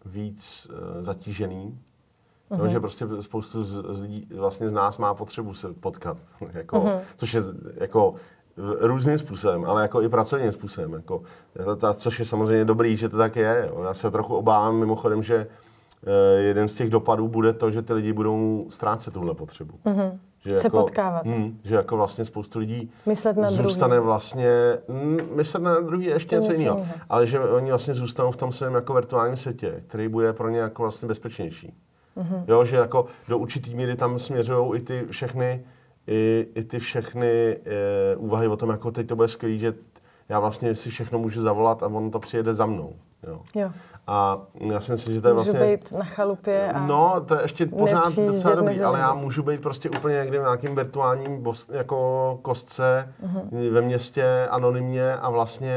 víc 0.04 0.70
zatížený. 1.00 1.78
Uh-huh. 2.50 2.58
No, 2.58 2.68
že 2.68 2.80
prostě 2.80 3.06
spoustu 3.20 3.64
z, 3.64 3.96
z 3.96 4.00
lidí 4.00 4.28
vlastně 4.36 4.68
z 4.68 4.72
nás 4.72 4.98
má 4.98 5.14
potřebu 5.14 5.54
se 5.54 5.72
potkat, 5.72 6.16
jako, 6.52 6.76
uh-huh. 6.76 7.00
což 7.16 7.34
je 7.34 7.42
jako 7.74 8.14
různým 8.80 9.18
způsobem, 9.18 9.64
ale 9.64 9.82
jako 9.82 10.02
i 10.02 10.08
pracovním 10.08 10.52
způsobem. 10.52 10.92
Jako, 10.92 11.22
ta, 11.76 11.94
což 11.94 12.18
je 12.18 12.24
samozřejmě 12.24 12.64
dobrý, 12.64 12.96
že 12.96 13.08
to 13.08 13.16
tak 13.16 13.36
je. 13.36 13.68
Jo. 13.68 13.82
Já 13.82 13.94
se 13.94 14.10
trochu 14.10 14.36
obávám 14.36 14.76
mimochodem, 14.76 15.22
že 15.22 15.36
uh, 15.36 16.12
jeden 16.38 16.68
z 16.68 16.74
těch 16.74 16.90
dopadů 16.90 17.28
bude 17.28 17.52
to, 17.52 17.70
že 17.70 17.82
ty 17.82 17.92
lidi 17.92 18.12
budou 18.12 18.66
ztrácet 18.70 19.14
tuhle 19.14 19.34
potřebu. 19.34 19.74
Mm-hmm. 19.86 20.18
Že 20.44 20.56
se 20.56 20.66
jako, 20.66 20.80
potkávat. 20.80 21.26
Hm, 21.26 21.58
že 21.64 21.74
jako 21.74 21.96
vlastně 21.96 22.24
spoustu 22.24 22.58
lidí 22.58 22.90
myslet 23.06 23.36
na 23.36 23.50
zůstane 23.50 23.94
druhý. 23.96 24.06
vlastně, 24.06 24.48
hm, 24.88 25.18
myslet 25.34 25.62
na 25.62 25.80
druhý 25.80 26.04
je 26.04 26.12
ještě 26.12 26.36
něco 26.36 26.52
jiného, 26.52 26.86
ale 27.08 27.26
že 27.26 27.40
oni 27.40 27.68
vlastně 27.70 27.94
zůstanou 27.94 28.30
v 28.30 28.36
tom 28.36 28.52
svém 28.52 28.74
jako 28.74 28.94
virtuálním 28.94 29.36
světě, 29.36 29.82
který 29.86 30.08
bude 30.08 30.32
pro 30.32 30.48
ně 30.48 30.58
jako 30.58 30.82
vlastně 30.82 31.08
bezpečnější. 31.08 31.74
Mm-hmm. 32.16 32.44
Jo, 32.48 32.64
že 32.64 32.76
jako 32.76 33.06
do 33.28 33.38
určitý 33.38 33.74
míry 33.74 33.96
tam 33.96 34.18
směřují 34.18 34.76
i 34.76 34.80
ty 34.80 35.06
všechny 35.10 35.64
i, 36.06 36.48
i 36.54 36.64
ty 36.64 36.78
všechny 36.78 37.56
e, 37.64 38.16
úvahy 38.16 38.48
o 38.48 38.56
tom, 38.56 38.70
jako 38.70 38.90
teď 38.90 39.06
to 39.06 39.16
bude 39.16 39.28
skvělé, 39.28 39.58
že 39.58 39.74
já 40.28 40.40
vlastně 40.40 40.74
si 40.74 40.90
všechno 40.90 41.18
můžu 41.18 41.42
zavolat 41.42 41.82
a 41.82 41.86
on 41.86 42.10
to 42.10 42.18
přijede 42.18 42.54
za 42.54 42.66
mnou. 42.66 42.94
Jo. 43.26 43.40
jo. 43.54 43.70
A 44.06 44.42
já 44.54 44.80
si 44.80 44.92
myslím, 44.92 45.14
že 45.14 45.20
to 45.20 45.28
je 45.28 45.34
můžu 45.34 45.52
vlastně... 45.52 45.76
být 45.76 45.92
na 45.92 46.04
chalupě 46.04 46.72
a 46.72 46.86
No, 46.86 47.24
to 47.28 47.34
je 47.34 47.42
ještě 47.42 47.66
pořád 47.66 48.16
docela 48.16 48.54
dobrý, 48.54 48.80
ale 48.80 48.98
já 48.98 49.14
můžu 49.14 49.42
být 49.42 49.60
prostě 49.60 49.90
úplně 49.90 50.16
někde 50.16 50.38
v 50.38 50.42
nějakým 50.42 50.74
virtuálním 50.74 51.42
bos, 51.42 51.68
jako 51.72 52.38
kostce 52.42 53.14
uh-huh. 53.26 53.70
ve 53.70 53.80
městě, 53.80 54.48
anonymně 54.50 55.16
a 55.16 55.30
vlastně 55.30 55.76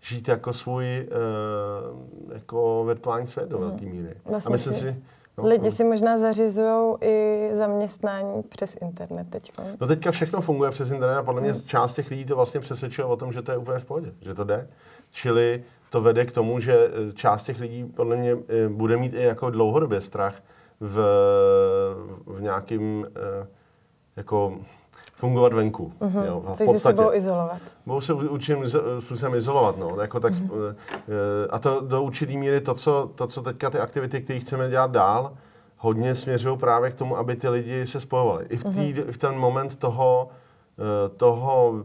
žít 0.00 0.28
jako 0.28 0.52
svůj 0.52 0.86
e, 0.86 1.06
jako 2.34 2.84
virtuální 2.86 3.26
svět 3.26 3.48
do 3.48 3.58
uh-huh. 3.58 3.60
velké 3.60 3.86
míry. 3.86 4.14
Vlastně 4.24 4.48
a 4.48 4.52
myslím 4.52 4.74
si, 4.74 4.80
si, 4.80 4.96
No, 5.42 5.48
Lidi 5.48 5.70
si 5.70 5.84
možná 5.84 6.18
zařizují 6.18 6.96
i 7.00 7.48
zaměstnání 7.52 8.42
přes 8.42 8.76
internet 8.82 9.26
teď. 9.30 9.52
No 9.80 9.86
teďka 9.86 10.10
všechno 10.10 10.40
funguje 10.40 10.70
přes 10.70 10.90
internet 10.90 11.16
a 11.16 11.22
podle 11.22 11.40
mě 11.40 11.52
hmm. 11.52 11.62
část 11.62 11.92
těch 11.92 12.10
lidí 12.10 12.24
to 12.24 12.36
vlastně 12.36 12.60
přesvědčuje 12.60 13.04
o 13.04 13.16
tom, 13.16 13.32
že 13.32 13.42
to 13.42 13.52
je 13.52 13.58
úplně 13.58 13.78
v 13.78 13.84
pohodě, 13.84 14.12
že 14.20 14.34
to 14.34 14.44
jde. 14.44 14.68
Čili 15.10 15.64
to 15.90 16.00
vede 16.00 16.24
k 16.24 16.32
tomu, 16.32 16.60
že 16.60 16.74
eh, 16.74 17.12
část 17.12 17.44
těch 17.44 17.60
lidí 17.60 17.84
podle 17.84 18.16
mě 18.16 18.32
eh, 18.32 18.68
bude 18.68 18.96
mít 18.96 19.14
i 19.14 19.22
jako 19.22 19.50
dlouhodobě 19.50 20.00
strach 20.00 20.42
v, 20.80 20.96
v 22.26 22.40
nějakým 22.40 23.06
eh, 23.16 23.46
jako 24.16 24.58
fungovat 25.20 25.52
venku. 25.52 25.92
Mm-hmm. 26.00 26.24
Jo, 26.26 26.40
v 26.40 26.46
Takže 26.46 26.64
podstatě. 26.64 26.96
se 26.96 27.02
budou 27.02 27.12
izolovat. 27.12 27.62
Budou 27.86 28.00
se 28.00 28.12
určitým 28.12 28.64
způsobem 29.00 29.34
izolovat. 29.34 29.78
No. 29.78 30.00
Jako 30.00 30.20
tak, 30.20 30.32
mm-hmm. 30.32 30.74
A 31.50 31.58
to 31.58 31.80
do 31.80 32.02
určitý 32.02 32.36
míry 32.36 32.60
to 32.60 32.74
co, 32.74 33.10
to, 33.14 33.26
co 33.26 33.42
teďka 33.42 33.70
ty 33.70 33.78
aktivity, 33.78 34.20
které 34.20 34.40
chceme 34.40 34.70
dělat 34.70 34.90
dál, 34.90 35.32
hodně 35.76 36.14
směřují 36.14 36.58
právě 36.58 36.90
k 36.90 36.94
tomu, 36.94 37.16
aby 37.16 37.36
ty 37.36 37.48
lidi 37.48 37.86
se 37.86 38.00
spojovali. 38.00 38.46
I 38.48 38.56
v, 38.56 38.64
tý, 38.64 38.68
mm-hmm. 38.68 39.12
v 39.12 39.18
ten 39.18 39.34
moment 39.38 39.76
toho, 39.76 40.28
eh, 40.78 41.08
toho 41.08 41.84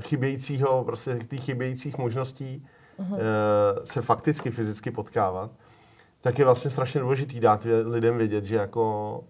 chybějícího, 0.00 0.84
prostě 0.84 1.18
těch 1.30 1.44
chybějících 1.44 1.98
možností 1.98 2.66
mm-hmm. 3.00 3.18
se 3.84 4.02
fakticky, 4.02 4.50
fyzicky 4.50 4.90
potkávat, 4.90 5.50
tak 6.20 6.38
je 6.38 6.44
vlastně 6.44 6.70
strašně 6.70 7.00
důležitý 7.00 7.40
dát 7.40 7.66
lidem 7.84 8.18
vědět, 8.18 8.44
že 8.44 8.56
jako 8.56 9.24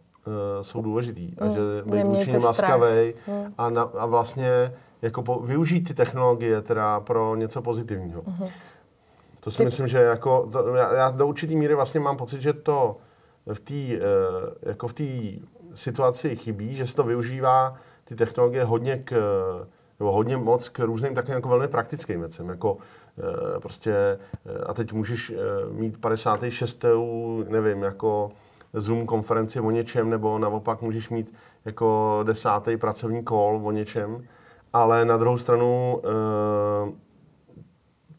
jsou 0.62 0.82
důležitý 0.82 1.34
a 1.38 1.44
mm. 1.44 1.54
že 1.54 1.60
být 1.84 2.02
vůči 2.02 2.38
laskavý 2.38 3.14
mm. 3.26 3.54
a, 3.58 3.70
na, 3.70 3.82
a 3.82 4.06
vlastně 4.06 4.72
jako 5.02 5.22
po, 5.22 5.38
využít 5.38 5.80
ty 5.80 5.94
technologie 5.94 6.62
teda 6.62 7.00
pro 7.00 7.36
něco 7.36 7.62
pozitivního. 7.62 8.22
Mm. 8.26 8.46
To 9.40 9.50
si 9.50 9.56
ty... 9.56 9.64
myslím, 9.64 9.88
že 9.88 9.98
jako, 9.98 10.48
to, 10.52 10.74
já, 10.74 10.94
já 10.94 11.10
do 11.10 11.26
určitý 11.26 11.56
míry 11.56 11.74
vlastně 11.74 12.00
mám 12.00 12.16
pocit, 12.16 12.40
že 12.40 12.52
to 12.52 12.96
v 13.46 13.60
té 13.60 13.74
uh, 13.74 14.48
jako 14.62 14.88
v 14.88 14.92
té 14.92 15.04
situaci 15.74 16.36
chybí, 16.36 16.76
že 16.76 16.86
se 16.86 16.94
to 16.94 17.02
využívá 17.04 17.76
ty 18.04 18.14
technologie 18.14 18.64
hodně 18.64 18.96
k, 18.96 19.12
nebo 20.00 20.12
hodně 20.12 20.36
moc 20.36 20.68
k 20.68 20.78
různým 20.78 21.14
takovým 21.14 21.34
jako 21.34 21.48
velmi 21.48 21.68
praktickým 21.68 22.20
věcem, 22.20 22.48
jako 22.48 22.72
uh, 22.74 22.80
prostě, 23.58 24.18
a 24.66 24.74
teď 24.74 24.92
můžeš 24.92 25.32
mít 25.70 26.00
56. 26.00 26.84
nevím, 27.48 27.82
jako 27.82 28.32
Zoom 28.74 29.06
konferenci 29.06 29.60
o 29.60 29.70
něčem, 29.70 30.10
nebo 30.10 30.38
naopak 30.38 30.82
můžeš 30.82 31.08
mít 31.10 31.32
jako 31.64 32.20
desátý 32.26 32.76
pracovní 32.76 33.24
call 33.24 33.60
o 33.64 33.72
něčem. 33.72 34.24
Ale 34.72 35.04
na 35.04 35.16
druhou 35.16 35.38
stranu 35.38 36.00
uh, 36.84 36.92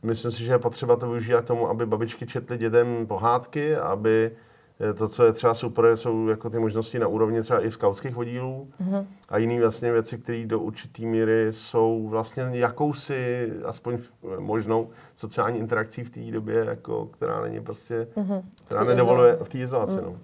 myslím 0.04 0.32
si, 0.32 0.44
že 0.44 0.52
je 0.52 0.60
potřeba 0.60 0.96
to 0.96 1.10
využít 1.10 1.42
k 1.42 1.46
tomu, 1.46 1.70
aby 1.70 1.86
babičky 1.86 2.28
četly 2.28 2.58
dětem 2.58 3.08
pohádky, 3.08 3.76
aby 3.76 4.32
eh, 4.80 4.94
to, 4.94 5.08
co 5.08 5.26
je 5.26 5.34
třeba 5.34 5.54
super, 5.54 5.98
jsou 5.98 6.28
jako 6.28 6.50
ty 6.50 6.60
možnosti 6.60 7.00
na 7.00 7.08
úrovni 7.08 7.42
třeba 7.42 7.66
i 7.66 7.72
skautských 7.72 8.16
vodílů 8.16 8.68
mm-hmm. 8.82 9.06
a 9.30 9.38
jiné 9.38 9.60
vlastně 9.62 9.92
věci, 9.92 10.18
které 10.18 10.46
do 10.46 10.60
určité 10.60 11.02
míry 11.06 11.48
jsou 11.52 12.08
vlastně 12.10 12.50
jakousi, 12.52 13.52
aspoň 13.66 13.98
možnou 14.40 14.90
sociální 15.16 15.60
interakcí 15.60 16.04
v 16.04 16.10
té 16.10 16.20
době, 16.32 16.66
jako, 16.66 17.06
která 17.06 17.42
není 17.42 17.62
prostě, 17.62 18.08
mm-hmm. 18.18 18.44
která 18.66 18.84
nedovoluje 18.84 19.38
v 19.44 19.50
té 19.50 19.58
izolaci. 19.58 19.98
Mm. 19.98 20.04
No. 20.04 20.16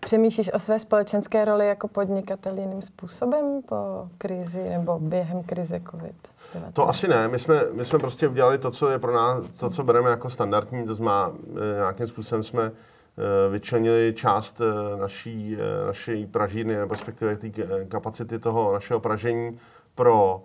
Přemýšlíš 0.00 0.50
o 0.52 0.58
své 0.58 0.78
společenské 0.78 1.44
roli 1.44 1.66
jako 1.66 1.88
podnikatel 1.88 2.58
jiným 2.58 2.82
způsobem 2.82 3.62
po 3.68 3.76
krizi 4.18 4.68
nebo 4.68 4.98
během 4.98 5.42
krize 5.42 5.80
COVID? 5.90 6.16
-19? 6.54 6.72
To 6.72 6.88
asi 6.88 7.08
ne. 7.08 7.28
My 7.28 7.38
jsme, 7.38 7.62
my 7.72 7.84
jsme 7.84 7.98
prostě 7.98 8.28
udělali 8.28 8.58
to, 8.58 8.70
co 8.70 8.88
je 8.88 8.98
pro 8.98 9.12
nás, 9.12 9.44
to, 9.60 9.70
co 9.70 9.84
bereme 9.84 10.10
jako 10.10 10.30
standardní, 10.30 10.86
to 10.86 10.94
znamená, 10.94 11.32
eh, 11.56 11.76
nějakým 11.76 12.06
způsobem 12.06 12.42
jsme 12.42 12.62
eh, 12.62 13.50
vyčlenili 13.50 14.14
část 14.16 14.60
eh, 14.60 15.00
naší, 15.00 15.56
naší 15.86 16.26
pražírny, 16.26 16.76
respektive 16.90 17.36
té 17.36 17.50
kapacity 17.88 18.38
toho 18.38 18.72
našeho 18.72 19.00
pražení 19.00 19.58
pro, 19.94 20.42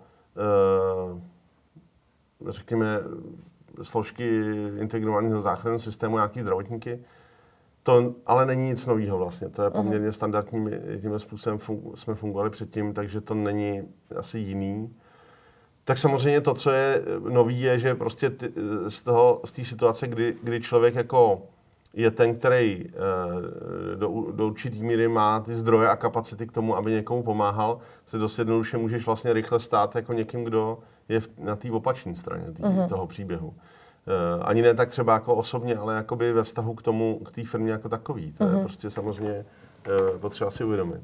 řekněme, 2.48 3.00
složky 3.82 4.40
integrovaného 4.78 5.42
záchranného 5.42 5.78
systému, 5.78 6.16
nějaký 6.16 6.40
zdravotníky. 6.40 7.04
To 7.82 8.14
ale 8.26 8.46
není 8.46 8.68
nic 8.68 8.86
nového 8.86 9.18
vlastně, 9.18 9.48
to 9.48 9.62
je 9.62 9.70
poměrně 9.70 10.12
standardní, 10.12 10.70
tím 11.00 11.18
způsobem 11.18 11.58
fungu, 11.58 11.96
jsme 11.96 12.14
fungovali 12.14 12.50
předtím, 12.50 12.94
takže 12.94 13.20
to 13.20 13.34
není 13.34 13.82
asi 14.16 14.38
jiný. 14.38 14.94
Tak 15.84 15.98
samozřejmě 15.98 16.40
to, 16.40 16.54
co 16.54 16.70
je 16.70 17.02
nový, 17.28 17.60
je, 17.60 17.78
že 17.78 17.94
prostě 17.94 18.30
ty, 18.30 18.52
z 18.88 19.02
toho, 19.02 19.40
z 19.44 19.52
té 19.52 19.64
situace, 19.64 20.06
kdy, 20.06 20.36
kdy 20.42 20.60
člověk 20.60 20.94
jako 20.94 21.42
je 21.94 22.10
ten, 22.10 22.34
který 22.34 22.86
e, 22.86 23.96
do, 23.96 24.26
do 24.32 24.46
určitý 24.46 24.82
míry 24.82 25.08
má 25.08 25.40
ty 25.40 25.54
zdroje 25.54 25.88
a 25.88 25.96
kapacity 25.96 26.46
k 26.46 26.52
tomu, 26.52 26.76
aby 26.76 26.90
někomu 26.92 27.22
pomáhal, 27.22 27.78
se 28.06 28.18
dost 28.18 28.38
jednoduše 28.38 28.78
můžeš 28.78 29.06
vlastně 29.06 29.32
rychle 29.32 29.60
stát 29.60 29.96
jako 29.96 30.12
někým, 30.12 30.44
kdo 30.44 30.78
je 31.08 31.20
v, 31.20 31.28
na 31.38 31.56
té 31.56 31.70
opačné 31.70 32.14
straně 32.14 32.44
tý, 32.52 32.62
toho 32.88 33.06
příběhu. 33.06 33.54
Uh, 34.06 34.42
ani 34.48 34.62
ne 34.62 34.74
tak 34.74 34.88
třeba 34.88 35.12
jako 35.12 35.34
osobně, 35.34 35.76
ale 35.76 35.94
jakoby 35.94 36.32
ve 36.32 36.42
vztahu 36.42 36.74
k 36.74 36.82
tomu, 36.82 37.18
k 37.18 37.30
té 37.30 37.44
firmě 37.44 37.72
jako 37.72 37.88
takový. 37.88 38.32
To 38.32 38.44
uh-huh. 38.44 38.48
je 38.48 38.54
mhm. 38.54 38.64
prostě 38.64 38.90
samozřejmě 38.90 39.44
uh, 39.88 40.18
potřeba 40.18 40.50
si 40.50 40.64
uvědomit. 40.64 41.00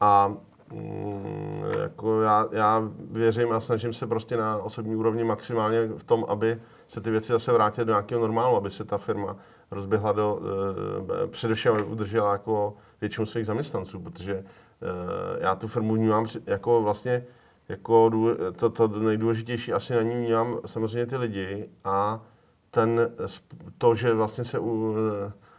A 0.00 0.32
um, 0.72 1.64
jako 1.82 2.22
já, 2.22 2.46
já 2.52 2.82
věřím 3.10 3.52
a 3.52 3.60
snažím 3.60 3.92
se 3.92 4.06
prostě 4.06 4.36
na 4.36 4.56
osobní 4.56 4.96
úrovni 4.96 5.24
maximálně 5.24 5.86
v 5.86 6.04
tom, 6.04 6.24
aby 6.28 6.60
se 6.88 7.00
ty 7.00 7.10
věci 7.10 7.32
zase 7.32 7.52
vrátily 7.52 7.84
do 7.84 7.92
nějakého 7.92 8.20
normálu, 8.20 8.56
aby 8.56 8.70
se 8.70 8.84
ta 8.84 8.98
firma 8.98 9.36
rozběhla 9.70 10.12
do, 10.12 10.34
uh, 10.34 11.30
především 11.30 11.72
udržela 11.86 12.32
jako 12.32 12.74
většinu 13.00 13.26
svých 13.26 13.46
zaměstnanců, 13.46 14.00
protože 14.00 14.34
uh, 14.34 14.42
já 15.40 15.54
tu 15.54 15.68
firmu 15.68 15.94
vnímám 15.94 16.26
jako 16.46 16.82
vlastně 16.82 17.24
jako 17.70 18.10
to, 18.56 18.70
to 18.70 18.88
nejdůležitější 18.88 19.72
asi 19.72 19.94
na 19.94 20.02
ní 20.02 20.14
vnímám 20.14 20.58
samozřejmě 20.66 21.06
ty 21.06 21.16
lidi 21.16 21.68
a 21.84 22.20
ten, 22.70 23.10
to, 23.78 23.94
že 23.94 24.14
vlastně 24.14 24.44
se 24.44 24.58
u, 24.58 24.94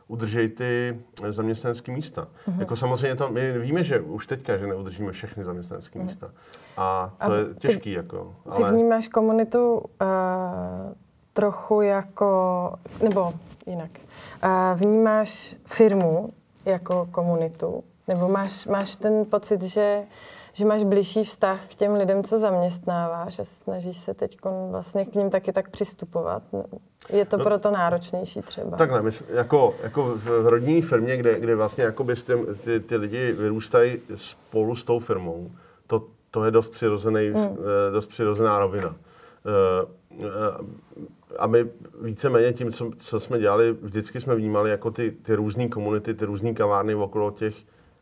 udržejí 0.07 0.49
ty 0.49 0.99
zaměstnanecké 1.29 1.91
místa. 1.91 2.27
Mm-hmm. 2.47 2.59
Jako 2.59 2.75
samozřejmě 2.75 3.15
to, 3.15 3.29
my 3.29 3.59
víme, 3.59 3.83
že 3.83 3.99
už 3.99 4.27
teďka, 4.27 4.57
že 4.57 4.67
neudržíme 4.67 5.11
všechny 5.11 5.43
zaměstnanecké 5.43 5.99
mm-hmm. 5.99 6.03
místa. 6.03 6.31
A 6.77 7.13
to 7.25 7.31
a 7.31 7.35
je 7.35 7.45
těžký. 7.59 7.89
Ty, 7.89 7.91
jako, 7.91 8.35
ale... 8.45 8.69
ty 8.69 8.75
vnímáš 8.75 9.07
komunitu 9.07 9.77
uh, 9.77 9.83
trochu 11.33 11.81
jako, 11.81 12.73
nebo 13.03 13.33
jinak, 13.65 13.91
uh, 14.43 14.79
vnímáš 14.79 15.55
firmu 15.65 16.33
jako 16.65 17.07
komunitu, 17.11 17.83
nebo 18.07 18.27
máš, 18.27 18.65
máš 18.65 18.95
ten 18.95 19.25
pocit, 19.25 19.61
že 19.61 20.03
že 20.53 20.65
máš 20.65 20.84
blížší 20.84 21.24
vztah 21.24 21.67
k 21.67 21.75
těm 21.75 21.93
lidem, 21.93 22.24
co 22.24 22.38
zaměstnáváš 22.38 23.39
a 23.39 23.43
snažíš 23.43 23.98
se 23.98 24.13
teď 24.13 24.38
vlastně 24.72 25.05
k 25.05 25.15
ním 25.15 25.29
taky 25.29 25.53
tak 25.53 25.70
přistupovat. 25.70 26.43
Je 27.10 27.25
to 27.25 27.38
no, 27.38 27.43
proto 27.43 27.72
náročnější 27.72 28.41
třeba? 28.41 28.77
Takhle, 28.77 29.01
my 29.01 29.12
jsme, 29.12 29.25
jako, 29.29 29.75
jako 29.84 30.03
v 30.15 30.48
rodinné 30.48 30.81
firmě, 30.81 31.17
kde, 31.17 31.39
kde 31.39 31.55
vlastně 31.55 31.93
s 32.13 32.24
tím, 32.24 32.46
ty, 32.63 32.79
ty 32.79 32.96
lidi 32.96 33.31
vyrůstají 33.31 33.98
spolu 34.15 34.75
s 34.75 34.84
tou 34.84 35.00
firmou, 35.00 35.51
to, 35.88 36.08
to 36.31 36.46
je 36.46 36.51
dost, 36.51 36.70
přirozený, 36.70 37.29
hmm. 37.29 37.58
dost 37.91 38.05
přirozená 38.05 38.60
rovina. 38.60 38.96
Eh, 39.46 39.86
eh, 40.20 40.25
a 41.39 41.48
my 41.48 41.70
víceméně 42.01 42.53
tím, 42.53 42.72
co, 42.72 42.91
co 42.98 43.20
jsme 43.20 43.39
dělali, 43.39 43.72
vždycky 43.81 44.20
jsme 44.20 44.36
vnímali 44.36 44.70
jako 44.70 44.91
ty, 44.91 45.12
ty 45.12 45.36
různé 45.36 45.67
komunity, 45.67 46.13
ty 46.13 46.25
různé 46.25 46.53
kavárny 46.53 46.96
okolo 46.96 47.31
těch 47.31 47.55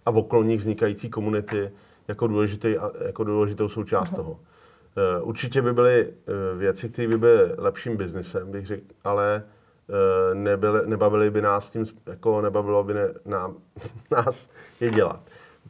a 0.05 0.11
okolo 0.11 0.43
nich 0.43 0.59
vznikající 0.59 1.09
komunity, 1.09 1.71
jako, 2.09 2.27
důležitý, 2.27 2.75
jako 3.05 3.23
důležitou 3.23 3.69
součást 3.69 4.11
uh-huh. 4.11 4.15
toho. 4.15 4.31
Uh, 4.31 5.27
určitě 5.27 5.61
by 5.61 5.73
byly 5.73 6.07
uh, 6.07 6.59
věci, 6.59 6.89
které 6.89 7.07
by 7.07 7.17
byly 7.17 7.51
lepším 7.57 7.97
biznesem, 7.97 8.51
bych 8.51 8.65
řekl, 8.65 8.83
ale 9.03 9.43
uh, 9.87 9.95
nebyly, 10.37 10.81
nebavili 10.85 11.29
by 11.29 11.41
nás 11.41 11.69
tím, 11.69 11.85
jako 12.05 12.41
nebavilo 12.41 12.83
by 12.83 12.93
ne, 12.93 13.07
nám, 13.25 13.55
nás 14.11 14.49
je 14.81 14.89
dělat. 14.89 15.19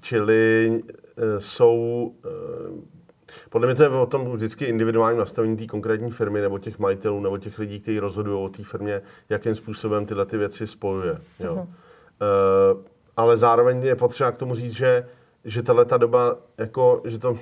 Čili 0.01 0.83
jsou, 1.37 2.13
podle 3.49 3.67
mě 3.67 3.75
to 3.75 3.83
je 3.83 3.89
o 3.89 4.05
tom 4.05 4.31
vždycky 4.31 4.65
individuální 4.65 5.17
nastavení 5.17 5.57
té 5.57 5.65
konkrétní 5.67 6.11
firmy 6.11 6.41
nebo 6.41 6.59
těch 6.59 6.79
majitelů 6.79 7.19
nebo 7.19 7.37
těch 7.37 7.59
lidí, 7.59 7.79
kteří 7.79 7.99
rozhodují 7.99 8.43
o 8.45 8.49
té 8.49 8.63
firmě, 8.63 9.01
jakým 9.29 9.55
způsobem 9.55 10.05
tyhle 10.05 10.25
ty 10.25 10.37
věci 10.37 10.67
spojuje. 10.67 11.17
Jo. 11.39 11.55
Uh-huh. 11.55 11.67
Uh, 12.75 12.81
ale 13.17 13.37
zároveň 13.37 13.83
je 13.83 13.95
potřeba 13.95 14.31
k 14.31 14.37
tomu 14.37 14.55
říct, 14.55 14.73
že 14.73 15.05
že 15.45 15.63
tahle 15.63 15.85
ta 15.85 15.97
doba, 15.97 16.35
jako, 16.57 17.01
že 17.05 17.19
to, 17.19 17.37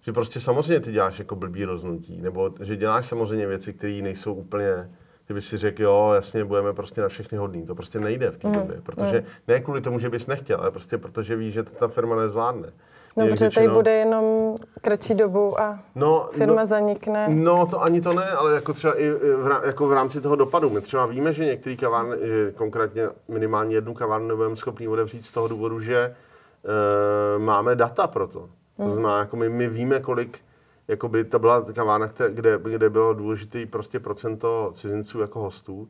že 0.00 0.12
prostě 0.12 0.40
samozřejmě 0.40 0.80
ty 0.80 0.92
děláš 0.92 1.18
jako 1.18 1.36
blbý 1.36 1.64
roznutí, 1.64 2.20
nebo 2.22 2.50
že 2.60 2.76
děláš 2.76 3.06
samozřejmě 3.06 3.46
věci, 3.46 3.72
které 3.72 4.00
nejsou 4.02 4.34
úplně, 4.34 4.90
kdyby 5.26 5.42
si 5.42 5.56
řekl, 5.56 5.82
jo, 5.82 6.12
jasně, 6.14 6.44
budeme 6.44 6.72
prostě 6.72 7.00
na 7.00 7.08
všechny 7.08 7.38
hodný. 7.38 7.66
To 7.66 7.74
prostě 7.74 8.00
nejde 8.00 8.30
v 8.30 8.38
té 8.38 8.48
mm. 8.48 8.54
době, 8.54 8.80
protože 8.82 9.20
mm. 9.20 9.26
ne 9.48 9.60
kvůli 9.60 9.80
tomu, 9.80 9.98
že 9.98 10.10
bys 10.10 10.26
nechtěl, 10.26 10.60
ale 10.60 10.70
prostě 10.70 10.98
protože 10.98 11.36
víš, 11.36 11.54
že 11.54 11.62
ta 11.62 11.88
firma 11.88 12.16
nezvládne. 12.16 12.72
No, 13.16 13.26
protože 13.26 13.50
tady 13.50 13.68
bude 13.68 13.92
jenom 13.92 14.56
kratší 14.80 15.14
dobu 15.14 15.60
a 15.60 15.78
no, 15.94 16.28
firma 16.32 16.60
no, 16.60 16.66
zanikne. 16.66 17.26
No, 17.28 17.66
to 17.66 17.82
ani 17.82 18.00
to 18.00 18.12
ne, 18.12 18.30
ale 18.30 18.54
jako 18.54 18.72
třeba 18.72 19.00
i 19.00 19.10
v, 19.10 19.60
jako 19.64 19.88
v 19.88 19.92
rámci 19.92 20.20
toho 20.20 20.36
dopadu. 20.36 20.70
My 20.70 20.80
třeba 20.80 21.06
víme, 21.06 21.32
že 21.32 21.44
některý 21.44 21.76
kavárny, 21.76 22.16
konkrétně 22.54 23.02
minimálně 23.28 23.74
jednu 23.74 23.94
kavárnu 23.94 24.28
nebudeme 24.28 24.56
schopni 24.56 24.88
otevřít 24.88 25.26
z 25.26 25.32
toho 25.32 25.48
důvodu, 25.48 25.80
že 25.80 26.14
e, 26.64 27.38
máme 27.38 27.76
data 27.76 28.06
pro 28.06 28.28
to. 28.28 28.48
To 28.76 28.90
znamená, 28.90 29.18
jako 29.18 29.36
my, 29.36 29.48
my 29.48 29.68
víme, 29.68 30.00
kolik, 30.00 30.38
jakoby 30.88 31.24
to 31.24 31.38
byla 31.38 31.62
kavárna, 31.62 32.10
kde, 32.28 32.58
kde 32.62 32.90
bylo 32.90 33.14
důležitý 33.14 33.66
prostě 33.66 34.00
procento 34.00 34.70
cizinců 34.74 35.20
jako 35.20 35.40
hostů 35.40 35.88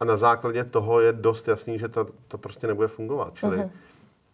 a 0.00 0.04
na 0.04 0.16
základě 0.16 0.64
toho 0.64 1.00
je 1.00 1.12
dost 1.12 1.48
jasný, 1.48 1.78
že 1.78 1.88
to, 1.88 2.06
to 2.28 2.38
prostě 2.38 2.66
nebude 2.66 2.88
fungovat. 2.88 3.34
Čili 3.34 3.56
uh-huh. 3.56 3.70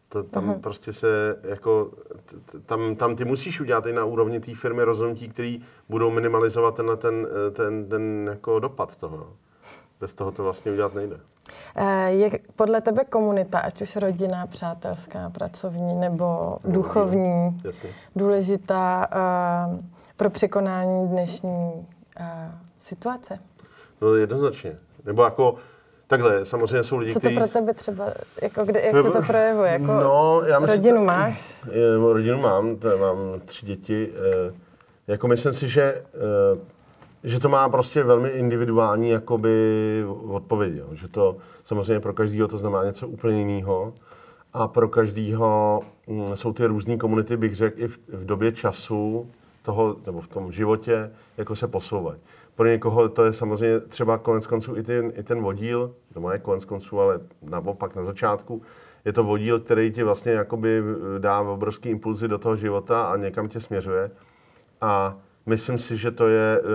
to, 0.08 0.22
tam 0.22 0.50
uh-huh. 0.50 0.60
prostě 0.60 0.92
se 0.92 1.40
jako, 1.42 1.90
tam, 2.66 2.96
tam 2.96 3.16
ty 3.16 3.24
musíš 3.24 3.60
udělat 3.60 3.86
i 3.86 3.92
na 3.92 4.04
úrovni 4.04 4.40
té 4.40 4.54
firmy 4.54 4.84
rozhodnutí, 4.84 5.28
které 5.28 5.56
budou 5.88 6.10
minimalizovat 6.10 6.74
ten, 6.74 6.90
ten, 6.96 7.28
ten, 7.52 7.88
ten 7.88 8.26
jako 8.30 8.58
dopad 8.58 8.96
toho. 8.96 9.32
Bez 10.00 10.14
toho 10.14 10.32
to 10.32 10.42
vlastně 10.42 10.72
udělat 10.72 10.94
nejde. 10.94 11.20
Eh, 11.76 12.10
je 12.10 12.30
podle 12.56 12.80
tebe 12.80 13.04
komunita, 13.04 13.58
ať 13.58 13.82
už 13.82 13.96
rodina, 13.96 14.46
přátelská, 14.46 15.30
pracovní 15.30 15.96
nebo 15.98 16.56
duchovní, 16.64 17.60
Jasně. 17.64 17.90
důležitá 18.16 19.08
uh, 19.68 19.80
pro 20.16 20.30
překonání 20.30 21.08
dnešní 21.08 21.72
uh, 22.20 22.26
situace? 22.78 23.38
No 24.00 24.14
jednoznačně. 24.14 24.76
Nebo 25.04 25.22
jako 25.24 25.54
takhle, 26.06 26.44
samozřejmě 26.44 26.84
jsou 26.84 26.96
lidi, 26.96 27.12
Co 27.12 27.20
to 27.20 27.30
pro 27.30 27.48
tebe 27.48 27.74
třeba, 27.74 28.08
jako 28.42 28.64
kde, 28.64 28.80
jak 28.80 29.04
se 29.04 29.10
to 29.10 29.22
projevuje? 29.22 29.72
Jako 29.72 29.86
no, 29.86 30.42
já 30.46 30.58
myslím, 30.58 30.78
rodinu 30.78 31.04
máš? 31.04 31.62
Je, 31.72 31.96
rodinu 31.96 32.38
mám, 32.38 32.76
mám 33.00 33.40
tři 33.44 33.66
děti. 33.66 34.12
Jako 35.06 35.28
myslím 35.28 35.52
si, 35.52 35.68
že 35.68 36.02
že 37.24 37.40
to 37.40 37.48
má 37.48 37.68
prostě 37.68 38.02
velmi 38.02 38.28
individuální 38.28 39.10
jakoby 39.10 40.04
odpověď, 40.28 40.74
jo. 40.74 40.86
že 40.92 41.08
to 41.08 41.36
samozřejmě 41.64 42.00
pro 42.00 42.12
každého 42.12 42.48
to 42.48 42.58
znamená 42.58 42.84
něco 42.84 43.08
úplně 43.08 43.38
jiného 43.38 43.94
a 44.52 44.68
pro 44.68 44.88
každého 44.88 45.80
mm, 46.06 46.36
jsou 46.36 46.52
ty 46.52 46.66
různé 46.66 46.96
komunity, 46.96 47.36
bych 47.36 47.56
řekl, 47.56 47.82
i 47.82 47.88
v, 47.88 47.98
v 48.08 48.26
době 48.26 48.52
času 48.52 49.30
toho, 49.62 49.96
nebo 50.06 50.20
v 50.20 50.28
tom 50.28 50.52
životě, 50.52 51.10
jako 51.36 51.56
se 51.56 51.68
posouvají. 51.68 52.20
Pro 52.54 52.66
někoho 52.66 53.08
to 53.08 53.24
je 53.24 53.32
samozřejmě 53.32 53.80
třeba 53.80 54.18
konec 54.18 54.46
konců 54.46 54.76
i 54.76 54.82
ten, 54.82 55.12
i 55.16 55.22
ten 55.22 55.42
vodíl, 55.42 55.94
to 56.14 56.20
má 56.20 56.38
konec 56.38 56.64
konců, 56.64 57.00
ale 57.00 57.20
naopak 57.42 57.96
na 57.96 58.04
začátku, 58.04 58.62
je 59.04 59.12
to 59.12 59.24
vodíl, 59.24 59.60
který 59.60 59.92
ti 59.92 60.02
vlastně 60.02 60.32
jakoby 60.32 60.82
dá 61.18 61.40
obrovský 61.40 61.88
impulzy 61.88 62.28
do 62.28 62.38
toho 62.38 62.56
života 62.56 63.04
a 63.04 63.16
někam 63.16 63.48
tě 63.48 63.60
směřuje. 63.60 64.10
A 64.80 65.16
Myslím 65.46 65.78
si, 65.78 65.96
že 65.96 66.10
to 66.10 66.28
je 66.28 66.60
uh, 66.60 66.68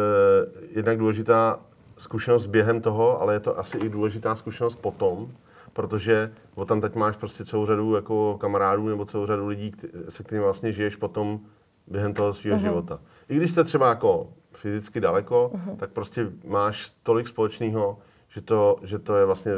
jednak 0.76 0.98
důležitá 0.98 1.60
zkušenost 1.98 2.48
během 2.48 2.82
toho, 2.82 3.22
ale 3.22 3.34
je 3.34 3.40
to 3.40 3.60
asi 3.60 3.78
i 3.78 3.90
důležitá 3.90 4.36
zkušenost 4.36 4.76
potom, 4.76 5.32
protože 5.74 6.32
o 6.56 6.66
tam 6.66 6.82
teď 6.82 6.96
máš 6.96 7.16
prostě 7.18 7.46
celou 7.46 7.66
řadu 7.66 7.96
jako 7.96 8.38
kamarádů 8.38 8.88
nebo 8.88 9.06
celou 9.06 9.26
řadu 9.26 9.48
lidí, 9.48 9.72
se 10.10 10.24
kterými 10.24 10.44
vlastně 10.44 10.72
žiješ 10.72 10.96
potom 10.96 11.40
během 11.88 12.14
toho 12.14 12.34
svého 12.34 12.58
uh-huh. 12.58 12.62
života. 12.62 13.00
I 13.30 13.36
když 13.36 13.52
jste 13.52 13.64
třeba 13.64 13.90
jako 13.90 14.28
fyzicky 14.54 15.00
daleko, 15.00 15.52
uh-huh. 15.54 15.76
tak 15.78 15.90
prostě 15.90 16.28
máš 16.46 16.94
tolik 17.04 17.28
společného, 17.28 17.98
že 18.30 18.42
to, 18.42 18.76
že 18.84 19.00
to 19.00 19.16
je 19.16 19.26
vlastně 19.26 19.52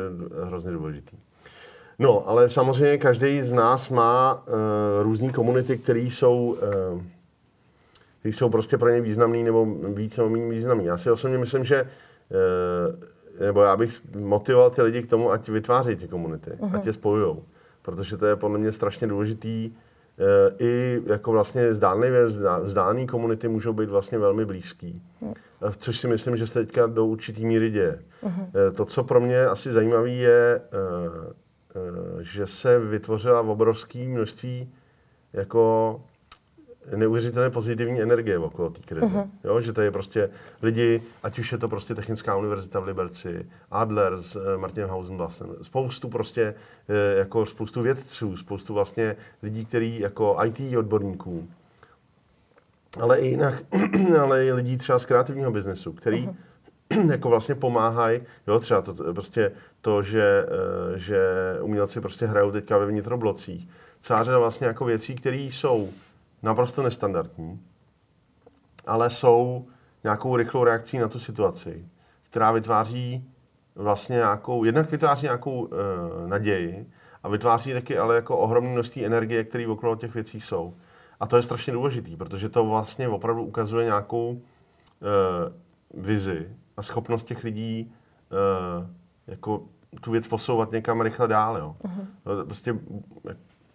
hrozně 0.44 0.72
důležitý. 0.72 1.18
No, 2.00 2.30
ale 2.30 2.50
samozřejmě 2.50 2.98
každý 2.98 3.42
z 3.42 3.54
nás 3.54 3.90
má 3.90 4.34
uh, 4.34 4.54
různé 5.02 5.32
komunity, 5.32 5.78
které 5.78 6.00
jsou 6.00 6.58
uh, 6.94 7.02
který 8.30 8.38
jsou 8.38 8.50
prostě 8.50 8.78
pro 8.78 8.90
ně 8.90 9.02
významný 9.02 9.44
nebo 9.44 9.66
víc 9.94 10.18
nebo 10.18 10.30
méně 10.30 10.50
významný. 10.50 10.86
Já 10.86 10.98
si 10.98 11.12
osobně 11.12 11.38
myslím, 11.38 11.66
že 11.66 11.76
eh, 11.80 13.46
nebo 13.46 13.62
já 13.62 13.78
bych 13.78 14.16
motivoval 14.16 14.70
ty 14.70 14.82
lidi 14.82 15.02
k 15.02 15.10
tomu, 15.10 15.32
ať 15.32 15.50
vytvářejí 15.50 15.96
ty 15.96 16.08
komunity, 16.08 16.52
uh-huh. 16.52 16.76
ať 16.76 16.86
je 16.86 16.94
spojují. 16.94 17.38
Protože 17.82 18.18
to 18.18 18.26
je 18.26 18.36
podle 18.36 18.60
mě 18.60 18.72
strašně 18.72 19.08
důležitý. 19.08 19.72
Eh, 19.72 20.56
I 20.60 21.02
jako 21.06 21.32
vlastně 21.32 21.74
zdánlivě 21.74 22.26
vzdálené 22.64 23.06
komunity 23.06 23.48
můžou 23.48 23.74
být 23.74 23.90
vlastně 23.90 24.18
velmi 24.18 24.46
blízký. 24.46 25.02
Uh-huh. 25.22 25.74
Což 25.78 26.00
si 26.00 26.08
myslím, 26.08 26.38
že 26.38 26.48
se 26.48 26.66
teďka 26.66 26.88
do 26.88 27.06
určitý 27.06 27.46
míry 27.46 27.70
děje. 27.70 28.00
Uh-huh. 28.24 28.72
To, 28.76 28.86
co 28.86 29.04
pro 29.04 29.20
mě 29.20 29.46
asi 29.46 29.72
zajímavé, 29.72 30.10
je, 30.10 30.62
že 32.22 32.48
se 32.48 32.80
vytvořila 32.80 33.42
obrovské 33.42 34.00
množství 34.00 34.70
jako 35.34 36.02
neuvěřitelné 36.96 37.50
pozitivní 37.50 38.02
energie 38.02 38.40
okolo 38.40 38.70
té 38.70 38.80
krize. 38.86 39.06
Uh-huh. 39.06 39.30
Jo, 39.44 39.62
že 39.62 39.74
to 39.74 39.82
je 39.82 39.92
prostě 39.92 40.30
lidi, 40.62 41.02
ať 41.24 41.40
už 41.40 41.52
je 41.52 41.58
to 41.58 41.68
prostě 41.68 41.96
Technická 41.96 42.36
univerzita 42.36 42.80
v 42.80 42.84
Liberci, 42.84 43.46
Adler 43.72 44.18
s 44.18 44.36
uh, 44.36 44.58
Martinem 44.58 44.90
Hausenblassem, 44.90 45.48
spoustu 45.62 46.10
prostě, 46.10 46.54
uh, 46.90 47.18
jako 47.18 47.46
spoustu 47.46 47.82
vědců, 47.82 48.38
spoustu 48.38 48.74
vlastně 48.74 49.16
lidí, 49.44 49.66
kteří 49.66 50.00
jako 50.00 50.38
IT 50.46 50.78
odborníků, 50.78 51.48
ale 53.00 53.20
i 53.20 53.28
jinak, 53.28 53.64
ale 54.22 54.46
i 54.46 54.52
lidí 54.52 54.78
třeba 54.78 55.00
z 55.00 55.06
kreativního 55.06 55.52
biznesu, 55.52 55.94
který 55.94 56.28
uh-huh. 56.28 57.10
jako 57.12 57.30
vlastně 57.30 57.56
pomáhají, 57.56 58.22
jo, 58.48 58.60
třeba 58.60 58.82
to, 58.82 59.14
prostě 59.14 59.52
to, 59.82 60.04
že, 60.04 60.46
uh, 60.92 60.98
že 60.98 61.20
umělci 61.62 62.02
prostě 62.02 62.26
hrajou 62.26 62.52
teďka 62.52 62.78
ve 62.78 62.86
vnitroblocích. 62.86 63.68
Celá 64.02 64.24
řada 64.24 64.40
vlastně 64.40 64.68
jako 64.68 64.86
věcí, 64.86 65.16
které 65.16 65.38
jsou 65.38 65.90
naprosto 66.44 66.84
nestandardní, 66.84 67.60
ale 68.88 69.10
jsou 69.10 69.68
nějakou 70.04 70.36
rychlou 70.36 70.64
reakcí 70.64 70.98
na 70.98 71.08
tu 71.08 71.20
situaci, 71.20 71.86
která 72.24 72.52
vytváří 72.52 73.30
vlastně 73.76 74.16
nějakou, 74.16 74.64
jednak 74.64 74.92
vytváří 74.92 75.24
nějakou 75.24 75.62
uh, 75.62 75.70
naději 76.28 76.90
a 77.24 77.30
vytváří 77.30 77.74
taky 77.74 77.98
ale 77.98 78.16
jako 78.16 78.38
ohromné 78.38 78.72
množství 78.72 79.06
energie, 79.06 79.44
které 79.44 79.68
okolo 79.68 79.96
těch 79.96 80.14
věcí 80.14 80.42
jsou. 80.42 80.74
A 81.20 81.28
to 81.28 81.36
je 81.36 81.44
strašně 81.44 81.74
důležitý, 81.74 82.16
protože 82.16 82.50
to 82.50 82.66
vlastně 82.66 83.10
opravdu 83.10 83.44
ukazuje 83.44 83.86
nějakou 83.86 84.30
uh, 84.32 84.42
vizi 86.04 86.50
a 86.78 86.82
schopnost 86.82 87.24
těch 87.24 87.44
lidí 87.44 87.94
uh, 88.32 88.88
jako 89.28 89.64
tu 90.02 90.12
věc 90.12 90.28
posouvat 90.28 90.72
někam 90.72 91.02
rychle 91.02 91.28
dál. 91.28 91.58
Jo. 91.58 91.76
Uh-huh. 91.84 92.46
Prostě 92.46 92.76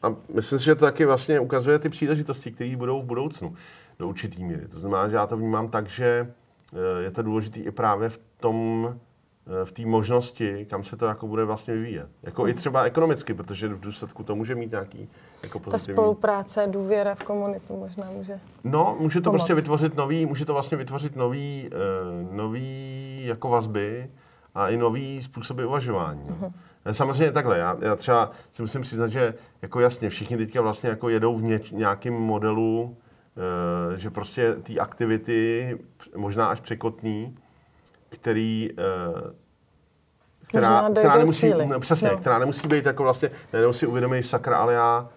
a 0.04 0.16
myslím 0.34 0.58
si, 0.58 0.64
že 0.64 0.74
to 0.74 0.84
taky 0.84 1.04
vlastně 1.04 1.40
ukazuje 1.40 1.78
ty 1.78 1.88
příležitosti, 1.88 2.52
které 2.52 2.76
budou 2.76 3.02
v 3.02 3.04
budoucnu 3.04 3.54
do 3.98 4.08
určitý 4.08 4.44
míry. 4.44 4.68
To 4.68 4.78
znamená, 4.78 5.08
že 5.08 5.16
já 5.16 5.26
to 5.26 5.36
vnímám 5.36 5.68
tak, 5.68 5.86
že 5.88 6.32
je 7.00 7.10
to 7.10 7.22
důležité 7.22 7.60
i 7.60 7.70
právě 7.70 8.08
v 8.08 8.20
tom, 8.40 8.94
v 9.64 9.72
té 9.72 9.86
možnosti, 9.86 10.66
kam 10.70 10.84
se 10.84 10.96
to 10.96 11.06
jako 11.06 11.26
bude 11.26 11.44
vlastně 11.44 11.74
vyvíjet. 11.74 12.08
Jako 12.22 12.48
i 12.48 12.54
třeba 12.54 12.82
ekonomicky, 12.82 13.34
protože 13.34 13.68
v 13.68 13.80
důsledku 13.80 14.22
to 14.22 14.34
může 14.34 14.54
mít 14.54 14.70
nějaký 14.70 15.08
jako 15.42 15.58
pozitivní... 15.58 15.96
Ta 15.96 16.02
spolupráce, 16.02 16.66
důvěra 16.70 17.14
v 17.14 17.24
komunitu 17.24 17.76
možná 17.76 18.10
může 18.10 18.40
No, 18.64 18.96
může 19.00 19.20
to 19.20 19.24
pomoct. 19.30 19.40
prostě 19.40 19.54
vytvořit 19.54 19.96
nový, 19.96 20.26
může 20.26 20.44
to 20.44 20.52
vlastně 20.52 20.78
vytvořit 20.78 21.16
nový, 21.16 21.70
uh, 22.30 22.36
nový 22.36 23.22
jako 23.26 23.48
vazby 23.48 24.10
a 24.54 24.68
i 24.68 24.76
nový 24.76 25.22
způsoby 25.22 25.64
uvažování. 25.64 26.22
Uh-huh. 26.22 26.52
Samozřejmě 26.92 27.32
takhle, 27.32 27.58
já, 27.58 27.76
já 27.80 27.96
třeba 27.96 28.30
si 28.52 28.62
musím 28.62 28.82
přiznat, 28.82 29.08
že 29.08 29.34
jako 29.62 29.80
jasně, 29.80 30.10
všichni 30.10 30.36
teďka 30.36 30.60
vlastně 30.60 30.90
jako 30.90 31.08
jedou 31.08 31.36
v 31.36 31.42
něč, 31.42 31.70
nějakém 31.70 32.14
modelu, 32.14 32.96
uh, 33.92 33.96
že 33.96 34.10
prostě 34.10 34.54
ty 34.62 34.78
aktivity, 34.78 35.78
možná 36.16 36.46
až 36.46 36.60
překotný, 36.60 37.36
který 38.08 38.70
uh, 38.72 39.30
která, 40.46 40.90
která 40.90 41.16
nemusí, 41.16 41.52
no, 41.68 41.80
přesně, 41.80 42.08
no. 42.08 42.18
která 42.18 42.38
nemusí 42.38 42.68
být 42.68 42.86
jako 42.86 43.02
vlastně, 43.02 43.30
nejenom 43.52 43.72
si 43.72 43.86
uvědomí 43.86 44.22
sakra, 44.22 44.56
ale 44.56 44.74
já, 44.74 45.08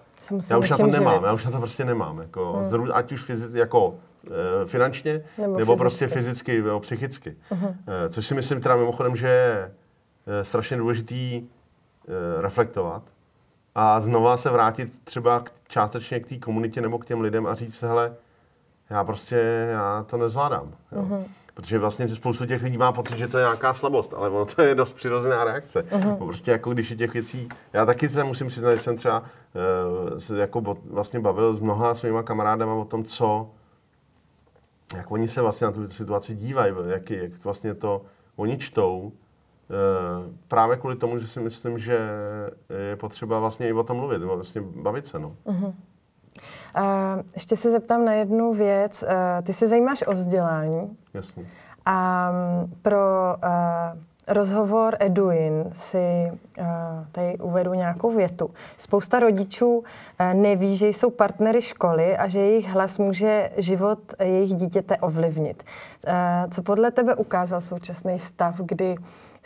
já 0.49 0.57
už 0.57 0.69
na 0.69 0.77
to 0.77 0.87
nemám, 0.87 1.13
živit. 1.13 1.25
já 1.27 1.33
už 1.33 1.45
na 1.45 1.51
to 1.51 1.57
prostě 1.57 1.85
nemám, 1.85 2.19
jako, 2.19 2.53
hmm. 2.53 2.65
zru, 2.65 2.95
ať 2.95 3.11
už 3.11 3.23
fyzicky, 3.23 3.59
jako 3.59 3.95
e, 4.63 4.65
finančně, 4.65 5.23
nebo, 5.37 5.57
nebo 5.57 5.73
fyzicky. 5.73 5.79
prostě 5.79 6.07
fyzicky, 6.07 6.61
nebo 6.61 6.79
psychicky. 6.79 7.35
Uh-huh. 7.51 7.75
E, 8.05 8.09
což 8.09 8.27
si 8.27 8.35
myslím 8.35 8.61
teda 8.61 8.75
mimochodem, 8.75 9.15
že 9.15 9.27
je 9.27 9.71
e, 10.27 10.43
strašně 10.43 10.77
důležitý 10.77 11.35
e, 11.35 11.41
reflektovat 12.39 13.03
a 13.75 13.99
znova 13.99 14.37
se 14.37 14.49
vrátit 14.49 14.93
třeba 15.03 15.39
k, 15.39 15.51
částečně 15.67 16.19
k 16.19 16.27
té 16.27 16.37
komunitě 16.37 16.81
nebo 16.81 16.99
k 16.99 17.05
těm 17.05 17.21
lidem 17.21 17.47
a 17.47 17.55
říct, 17.55 17.81
hele, 17.81 18.15
já 18.89 19.03
prostě, 19.03 19.35
já 19.71 20.05
to 20.09 20.17
nezvládám. 20.17 20.71
Jo. 20.91 21.01
Uh-huh. 21.01 21.23
Protože 21.53 21.79
vlastně 21.79 22.15
spoustu 22.15 22.45
těch 22.45 22.63
lidí 22.63 22.77
má 22.77 22.91
pocit, 22.91 23.17
že 23.17 23.27
to 23.27 23.37
je 23.37 23.43
nějaká 23.43 23.73
slabost, 23.73 24.13
ale 24.13 24.29
ono 24.29 24.45
to 24.45 24.61
je 24.61 24.75
dost 24.75 24.93
přirozená 24.93 25.43
reakce. 25.43 25.81
Uh-huh. 25.81 26.17
Prostě 26.17 26.51
jako 26.51 26.73
když 26.73 26.89
je 26.89 26.97
těch 26.97 27.13
věcí, 27.13 27.49
já 27.73 27.85
taky 27.85 28.09
se 28.09 28.23
musím 28.23 28.47
přiznat, 28.47 28.75
že 28.75 28.81
jsem 28.81 28.97
třeba 28.97 29.19
uh, 29.19 30.17
se 30.17 30.37
jako 30.37 30.77
vlastně 30.89 31.19
bavil 31.19 31.55
s 31.55 31.59
mnoha 31.59 31.95
svýma 31.95 32.23
kamarádama 32.23 32.73
o 32.73 32.85
tom, 32.85 33.03
co, 33.03 33.49
jak 34.95 35.11
oni 35.11 35.27
se 35.27 35.41
vlastně 35.41 35.67
na 35.67 35.73
tu 35.73 35.87
situaci 35.87 36.35
dívají, 36.35 36.73
jak, 36.87 37.09
jak 37.09 37.43
vlastně 37.43 37.73
to 37.73 38.01
oni 38.35 38.57
čtou, 38.57 38.99
uh, 38.99 39.11
právě 40.47 40.77
kvůli 40.77 40.95
tomu, 40.95 41.19
že 41.19 41.27
si 41.27 41.39
myslím, 41.39 41.79
že 41.79 42.09
je 42.89 42.95
potřeba 42.95 43.39
vlastně 43.39 43.69
i 43.69 43.73
o 43.73 43.83
tom 43.83 43.97
mluvit, 43.97 44.21
vlastně 44.21 44.61
bavit 44.61 45.07
se. 45.07 45.19
No. 45.19 45.35
Uh-huh. 45.45 45.73
Uh, 46.77 47.21
ještě 47.33 47.57
se 47.57 47.71
zeptám 47.71 48.05
na 48.05 48.13
jednu 48.13 48.53
věc. 48.53 49.03
Uh, 49.03 49.45
ty 49.45 49.53
se 49.53 49.67
zajímáš 49.67 50.03
o 50.07 50.13
vzdělání. 50.13 50.97
Jasně. 51.13 51.45
A 51.85 52.29
um, 52.31 52.73
pro 52.81 53.35
uh, 53.43 53.99
rozhovor 54.27 54.97
Eduin 54.99 55.65
si 55.71 56.31
tady 57.11 57.37
uvedu 57.37 57.73
nějakou 57.73 58.11
větu. 58.11 58.51
Spousta 58.77 59.19
rodičů 59.19 59.83
neví, 60.33 60.77
že 60.77 60.87
jsou 60.87 61.09
partnery 61.09 61.61
školy 61.61 62.17
a 62.17 62.27
že 62.27 62.39
jejich 62.39 62.69
hlas 62.69 62.97
může 62.97 63.51
život 63.57 63.99
jejich 64.19 64.53
dítěte 64.53 64.97
ovlivnit. 64.97 65.63
Co 66.51 66.63
podle 66.63 66.91
tebe 66.91 67.15
ukázal 67.15 67.61
současný 67.61 68.19
stav, 68.19 68.55
kdy 68.57 68.95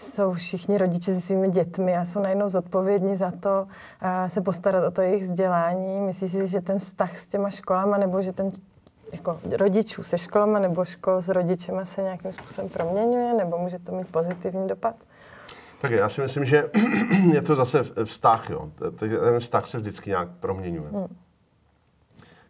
jsou 0.02 0.34
všichni 0.34 0.78
rodiče 0.78 1.16
se 1.16 1.22
svými 1.22 1.50
dětmi 1.50 1.98
a 1.98 2.06
jsou 2.06 2.20
najednou 2.20 2.50
zodpovědní 2.50 3.18
za 3.18 3.32
to 3.32 3.68
se 4.28 4.42
postarat 4.42 4.88
o 4.88 4.92
to 4.92 5.02
jejich 5.02 5.24
vzdělání. 5.24 6.02
Myslíš 6.02 6.32
si, 6.32 6.48
že 6.48 6.62
ten 6.62 6.80
vztah 6.80 7.18
s 7.18 7.28
těma 7.28 7.50
školama 7.50 7.98
nebo 7.98 8.22
že 8.22 8.32
ten 8.32 8.52
jako 9.12 9.40
rodičů 9.58 10.04
se 10.04 10.18
školama 10.18 10.60
nebo 10.60 10.86
škol 10.86 11.22
s 11.22 11.30
rodičema 11.30 11.86
se 11.86 12.02
nějakým 12.02 12.34
způsobem 12.34 12.70
proměňuje 12.70 13.34
nebo 13.34 13.58
může 13.58 13.80
to 13.80 13.92
mít 13.92 14.08
pozitivní 14.08 14.68
dopad? 14.68 14.96
Tak 15.82 15.92
já 15.92 16.10
si 16.10 16.22
myslím, 16.22 16.46
že 16.46 16.70
je 17.34 17.42
to 17.42 17.56
zase 17.56 17.84
vztah. 18.04 18.50
Jo. 18.50 18.72
Ten 19.00 19.40
vztah 19.40 19.68
se 19.68 19.78
vždycky 19.78 20.10
nějak 20.10 20.28
proměňuje. 20.40 20.90
Hmm. 20.90 21.16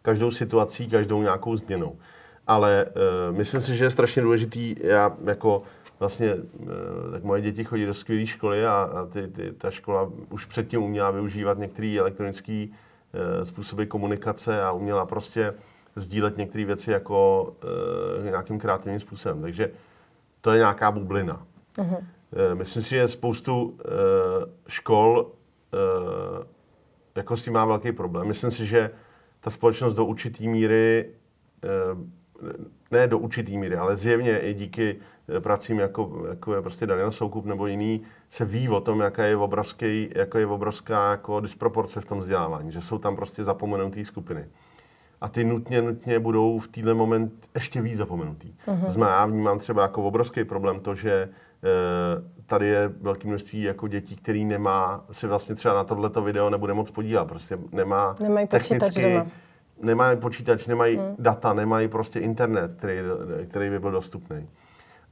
Každou 0.02 0.30
situací, 0.30 0.88
každou 0.88 1.22
nějakou 1.22 1.56
změnou. 1.56 1.96
Ale 2.46 2.86
uh, 2.86 3.36
myslím 3.36 3.60
si, 3.60 3.76
že 3.76 3.84
je 3.84 3.90
strašně 3.90 4.22
důležitý, 4.22 4.74
já 4.82 5.16
jako 5.24 5.62
vlastně, 6.02 6.28
eh, 6.28 7.10
tak 7.10 7.22
moje 7.22 7.42
děti 7.42 7.64
chodí 7.64 7.86
do 7.86 7.94
skvělé 7.94 8.26
školy 8.26 8.66
a, 8.66 8.72
a 8.72 9.06
ty, 9.06 9.28
ty, 9.28 9.52
ta 9.52 9.70
škola 9.70 10.10
už 10.30 10.44
předtím 10.44 10.82
uměla 10.82 11.10
využívat 11.10 11.58
některé 11.58 11.96
elektronické 11.98 12.66
uh, 12.68 13.44
způsoby 13.44 13.84
komunikace 13.84 14.62
a 14.62 14.72
uměla 14.72 15.06
prostě 15.06 15.54
sdílet 15.96 16.36
některé 16.36 16.64
věci 16.64 16.90
jako 16.90 17.42
uh, 18.18 18.24
nějakým 18.24 18.58
kreativním 18.58 19.00
způsobem. 19.00 19.42
Takže 19.42 19.70
to 20.40 20.50
je 20.50 20.58
nějaká 20.58 20.90
bublina. 20.90 21.46
Uh-huh. 21.76 21.98
Uh, 21.98 22.54
myslím 22.54 22.82
si, 22.82 22.90
že 22.90 23.08
spoustu 23.08 23.78
škol 24.68 25.30
jako 27.14 27.36
s 27.36 27.42
tím 27.42 27.52
má 27.52 27.64
velký 27.64 27.92
problém. 27.92 28.28
Myslím 28.28 28.50
si, 28.50 28.66
že 28.66 28.90
ta 29.40 29.50
společnost 29.50 29.94
do 29.94 30.04
určitý 30.04 30.48
míry 30.48 31.10
ne 32.90 33.06
do 33.06 33.18
určitý 33.18 33.58
míry, 33.58 33.76
ale 33.76 33.96
zjevně 33.96 34.38
i 34.38 34.54
díky 34.54 34.96
eh, 35.36 35.40
pracím, 35.40 35.78
jako, 35.78 36.24
jako 36.28 36.54
je 36.54 36.62
prostě 36.62 36.86
Daniel 36.86 37.10
Soukup 37.10 37.46
nebo 37.46 37.66
jiný, 37.66 38.02
se 38.30 38.44
ví 38.44 38.68
o 38.68 38.80
tom, 38.80 39.00
jaká 39.00 39.24
je 39.24 39.36
obrovský, 39.36 40.10
jako 40.14 40.38
je 40.38 40.46
obrovská 40.46 41.10
jako 41.10 41.40
disproporce 41.40 42.00
v 42.00 42.04
tom 42.04 42.18
vzdělávání, 42.18 42.72
že 42.72 42.80
jsou 42.80 42.98
tam 42.98 43.16
prostě 43.16 43.44
zapomenuté 43.44 44.04
skupiny. 44.04 44.44
A 45.20 45.28
ty 45.28 45.44
nutně, 45.44 45.82
nutně 45.82 46.18
budou 46.18 46.58
v 46.58 46.68
týhle 46.68 46.94
moment 46.94 47.32
ještě 47.54 47.82
víc 47.82 47.96
zapomenutý. 47.96 48.54
Uh-huh. 48.66 48.90
Znamená, 48.90 49.16
já 49.16 49.26
vnímám 49.26 49.58
třeba 49.58 49.82
jako 49.82 50.02
obrovský 50.02 50.44
problém 50.44 50.80
to, 50.80 50.94
že 50.94 51.12
e, 51.12 51.28
tady 52.46 52.68
je 52.68 52.88
velké 53.00 53.28
množství 53.28 53.62
jako 53.62 53.88
dětí, 53.88 54.16
který 54.16 54.44
nemá, 54.44 55.04
si 55.10 55.26
vlastně 55.26 55.54
třeba 55.54 55.74
na 55.74 55.84
tohleto 55.84 56.22
video 56.22 56.50
nebude 56.50 56.74
moc 56.74 56.90
podívat, 56.90 57.24
prostě 57.24 57.58
nemá 57.72 58.16
Nemají 58.20 58.46
technicky, 58.46 59.02
doma 59.02 59.26
nemají 59.80 60.16
počítač, 60.16 60.66
nemají 60.66 60.96
hmm. 60.96 61.14
data, 61.18 61.52
nemají 61.52 61.88
prostě 61.88 62.20
internet, 62.20 62.74
který, 62.76 62.98
který 63.48 63.70
by 63.70 63.78
byl 63.78 63.90
dostupný. 63.90 64.48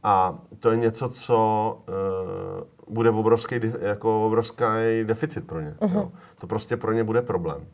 A 0.03 0.39
to 0.59 0.71
je 0.71 0.77
něco, 0.77 1.09
co 1.09 1.79
uh, 2.89 2.95
bude 2.95 3.11
obrovský, 3.11 3.61
jako 3.81 4.27
obrovský 4.27 4.65
deficit 5.05 5.47
pro 5.47 5.61
ně. 5.61 5.75
Uh-huh. 5.81 5.95
Jo. 5.95 6.13
To 6.39 6.47
prostě 6.47 6.77
pro 6.77 6.93
ně 6.93 7.05
bude 7.05 7.23
problém. 7.23 7.67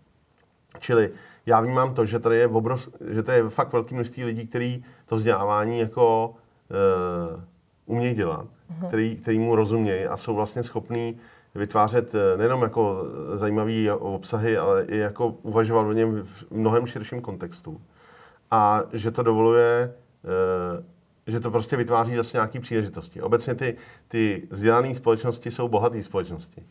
Čili 0.79 1.11
já 1.47 1.61
vnímám 1.61 1.95
to, 1.95 2.07
že 2.07 2.19
tady 2.19 2.39
je, 2.39 2.47
obrov, 2.47 2.89
že 3.09 3.23
tady 3.23 3.39
je 3.39 3.49
fakt 3.49 3.73
velký 3.73 3.95
množství 3.95 4.25
lidí, 4.25 4.47
kteří 4.47 4.85
to 5.07 5.17
vzdělávání 5.17 5.79
jako 5.79 6.29
uh, 6.29 7.43
umějí 7.87 8.15
dělat, 8.15 8.47
uh-huh. 8.47 8.87
který, 8.89 9.17
který 9.17 9.39
mu 9.39 9.57
rozumějí 9.57 10.07
a 10.07 10.17
jsou 10.17 10.35
vlastně 10.35 10.63
schopní 10.63 11.19
vytvářet 11.57 12.15
eh, 12.15 12.37
nejenom 12.37 12.63
jako 12.63 13.05
zajímavé 13.35 13.93
obsahy, 13.93 14.59
ale 14.59 14.85
i 14.85 14.97
jako 14.97 15.29
uvažovat 15.29 15.83
o 15.83 15.93
něm 15.93 16.23
v 16.25 16.45
mnohem 16.51 16.87
širším 16.87 17.21
kontextu. 17.21 17.81
A 18.51 18.83
že 18.93 19.11
to 19.11 19.23
dovoluje, 19.23 19.95
eh, 20.25 20.83
že 21.27 21.41
to 21.41 21.51
prostě 21.51 21.77
vytváří 21.77 22.17
zase 22.17 22.37
nějaké 22.37 22.61
příležitosti. 22.61 23.23
Obecně 23.23 23.55
ty, 23.55 23.77
ty 24.09 24.49
vzdělané 24.51 24.95
společnosti 24.95 25.51
jsou 25.51 25.69
bohaté 25.69 26.03
společnosti. 26.03 26.67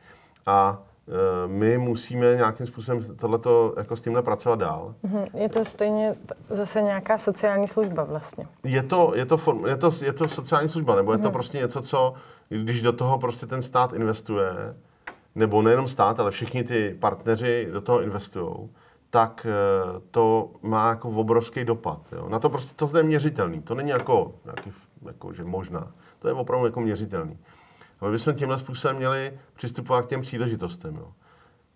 A 0.45 0.83
eh, 1.07 1.11
my 1.47 1.77
musíme 1.77 2.35
nějakým 2.35 2.65
způsobem 2.65 3.03
tohleto, 3.15 3.73
jako 3.77 3.95
s 3.95 4.01
tímhle 4.01 4.21
pracovat 4.21 4.59
dál. 4.59 4.95
Mhm. 5.03 5.25
Je 5.33 5.49
to 5.49 5.65
stejně 5.65 6.15
zase 6.49 6.81
nějaká 6.81 7.17
sociální 7.17 7.67
služba 7.67 8.03
vlastně. 8.03 8.47
Je 8.63 8.83
to, 8.83 9.11
je 9.15 9.25
to, 9.25 9.37
form, 9.37 9.65
je 9.65 9.77
to, 9.77 9.91
je 10.01 10.13
to 10.13 10.27
sociální 10.27 10.69
služba, 10.69 10.95
nebo 10.95 11.11
je 11.11 11.17
to 11.17 11.23
mhm. 11.23 11.33
prostě 11.33 11.57
něco, 11.57 11.81
co 11.81 12.13
když 12.49 12.81
do 12.81 12.93
toho 12.93 13.19
prostě 13.19 13.45
ten 13.45 13.61
stát 13.61 13.93
investuje, 13.93 14.75
nebo 15.35 15.61
nejenom 15.61 15.87
stát, 15.87 16.19
ale 16.19 16.31
všichni 16.31 16.63
ty 16.63 16.97
partneři 16.99 17.67
do 17.71 17.81
toho 17.81 18.01
investují, 18.01 18.69
tak 19.09 19.47
eh, 19.49 20.01
to 20.11 20.51
má 20.61 20.89
jako 20.89 21.09
obrovský 21.09 21.65
dopad. 21.65 22.01
Jo. 22.11 22.29
Na 22.29 22.39
to 22.39 22.49
prostě 22.49 22.73
to 22.75 22.97
je 22.97 23.03
měřitelný. 23.03 23.61
To 23.61 23.75
není 23.75 23.89
jako, 23.89 24.35
jaký, 24.45 24.71
jako, 25.05 25.33
že 25.33 25.43
možná. 25.43 25.91
To 26.19 26.27
je 26.27 26.33
opravdu 26.33 26.65
jako 26.65 26.81
měřitelný. 26.81 27.37
A 27.99 28.05
my 28.05 28.11
bychom 28.11 28.33
tímhle 28.33 28.57
způsobem 28.57 28.95
měli 28.95 29.33
přistupovat 29.53 30.05
k 30.05 30.09
těm 30.09 30.21
příležitostem. 30.21 30.95
Jo. 30.95 31.11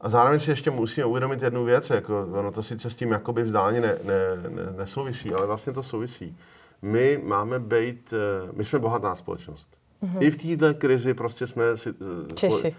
A 0.01 0.09
zároveň 0.09 0.39
si 0.39 0.51
ještě 0.51 0.71
musíme 0.71 1.05
uvědomit 1.05 1.41
jednu 1.41 1.63
věc, 1.65 1.89
jako, 1.89 2.27
ono 2.31 2.51
to 2.51 2.63
sice 2.63 2.89
s 2.89 2.95
tím 2.95 3.11
jakoby 3.11 3.43
vzdáleně 3.43 3.81
ne, 3.81 3.95
ne, 4.03 4.49
ne, 4.49 4.71
nesouvisí, 4.77 5.33
ale 5.33 5.47
vlastně 5.47 5.73
to 5.73 5.83
souvisí. 5.83 6.37
My 6.81 7.21
máme 7.23 7.59
být, 7.59 8.13
eh, 8.13 8.49
my 8.53 8.65
jsme 8.65 8.79
bohatá 8.79 9.15
společnost. 9.15 9.78
Mm-hmm. 10.03 10.23
I 10.23 10.31
v 10.31 10.57
této 10.57 10.79
krizi 10.79 11.13
prostě 11.13 11.47
jsme 11.47 11.77
si... 11.77 11.89
Eh, 11.89 12.33
Češi. 12.33 12.75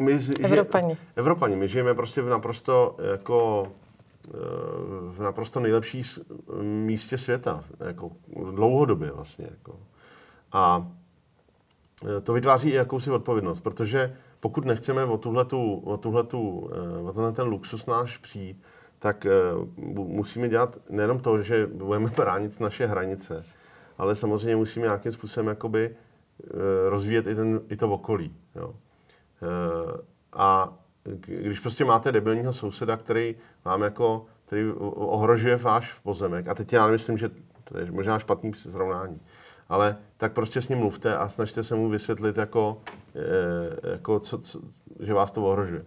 My, 0.00 0.18
Evropani. 0.40 0.94
Že, 0.94 1.00
Evropani. 1.16 1.56
My 1.56 1.68
žijeme 1.68 1.94
prostě 1.94 2.22
v 2.22 2.28
naprosto 2.28 2.96
jako 3.10 3.66
eh, 4.26 4.30
v 5.10 5.18
naprosto 5.18 5.60
nejlepší 5.60 6.02
místě 6.62 7.18
světa, 7.18 7.64
jako 7.86 8.10
dlouhodobě 8.54 9.10
vlastně. 9.10 9.48
Jako. 9.50 9.76
A 10.52 10.88
eh, 12.16 12.20
to 12.20 12.32
vytváří 12.32 12.70
i 12.70 12.74
jakousi 12.74 13.10
odpovědnost, 13.10 13.60
protože 13.60 14.16
pokud 14.40 14.64
nechceme 14.64 15.04
o 15.04 15.18
tuhletu, 15.18 15.74
o 15.84 15.96
tuhletu, 15.96 16.70
o 17.04 17.12
tenhle 17.12 17.32
ten 17.32 17.46
luxus 17.46 17.86
náš 17.86 18.16
přijít, 18.16 18.62
tak 18.98 19.26
musíme 19.92 20.48
dělat 20.48 20.78
nejenom 20.90 21.18
to, 21.18 21.42
že 21.42 21.66
budeme 21.66 22.10
bránit 22.16 22.60
naše 22.60 22.86
hranice, 22.86 23.44
ale 23.98 24.14
samozřejmě 24.14 24.56
musíme 24.56 24.86
nějakým 24.86 25.12
způsobem 25.12 25.46
jakoby 25.46 25.90
eh, 25.90 26.07
rozvíjet 26.88 27.26
i, 27.26 27.34
ten, 27.34 27.60
i 27.68 27.76
to 27.76 27.90
okolí. 27.90 28.34
Jo. 28.56 28.74
Eh, 29.42 30.00
a 30.32 30.78
když 31.26 31.60
prostě 31.60 31.84
máte 31.84 32.12
debilního 32.12 32.52
souseda, 32.52 32.96
který 32.96 33.36
vám 33.64 33.82
jako, 33.82 34.26
který 34.46 34.72
ohrožuje 34.94 35.56
váš 35.56 35.98
pozemek, 35.98 36.48
a 36.48 36.54
teď 36.54 36.72
já 36.72 36.86
myslím, 36.86 37.18
že 37.18 37.30
to 37.64 37.78
je 37.78 37.90
možná 37.92 38.18
špatný 38.18 38.54
srovnání, 38.54 39.20
ale 39.68 39.96
tak 40.16 40.32
prostě 40.32 40.62
s 40.62 40.68
ním 40.68 40.78
mluvte 40.78 41.16
a 41.16 41.28
snažte 41.28 41.64
se 41.64 41.74
mu 41.74 41.88
vysvětlit, 41.88 42.36
jako, 42.36 42.80
jako 43.92 44.20
co, 44.20 44.38
co, 44.38 44.60
že 45.00 45.14
vás 45.14 45.30
to 45.30 45.44
ohrožuje. 45.44 45.84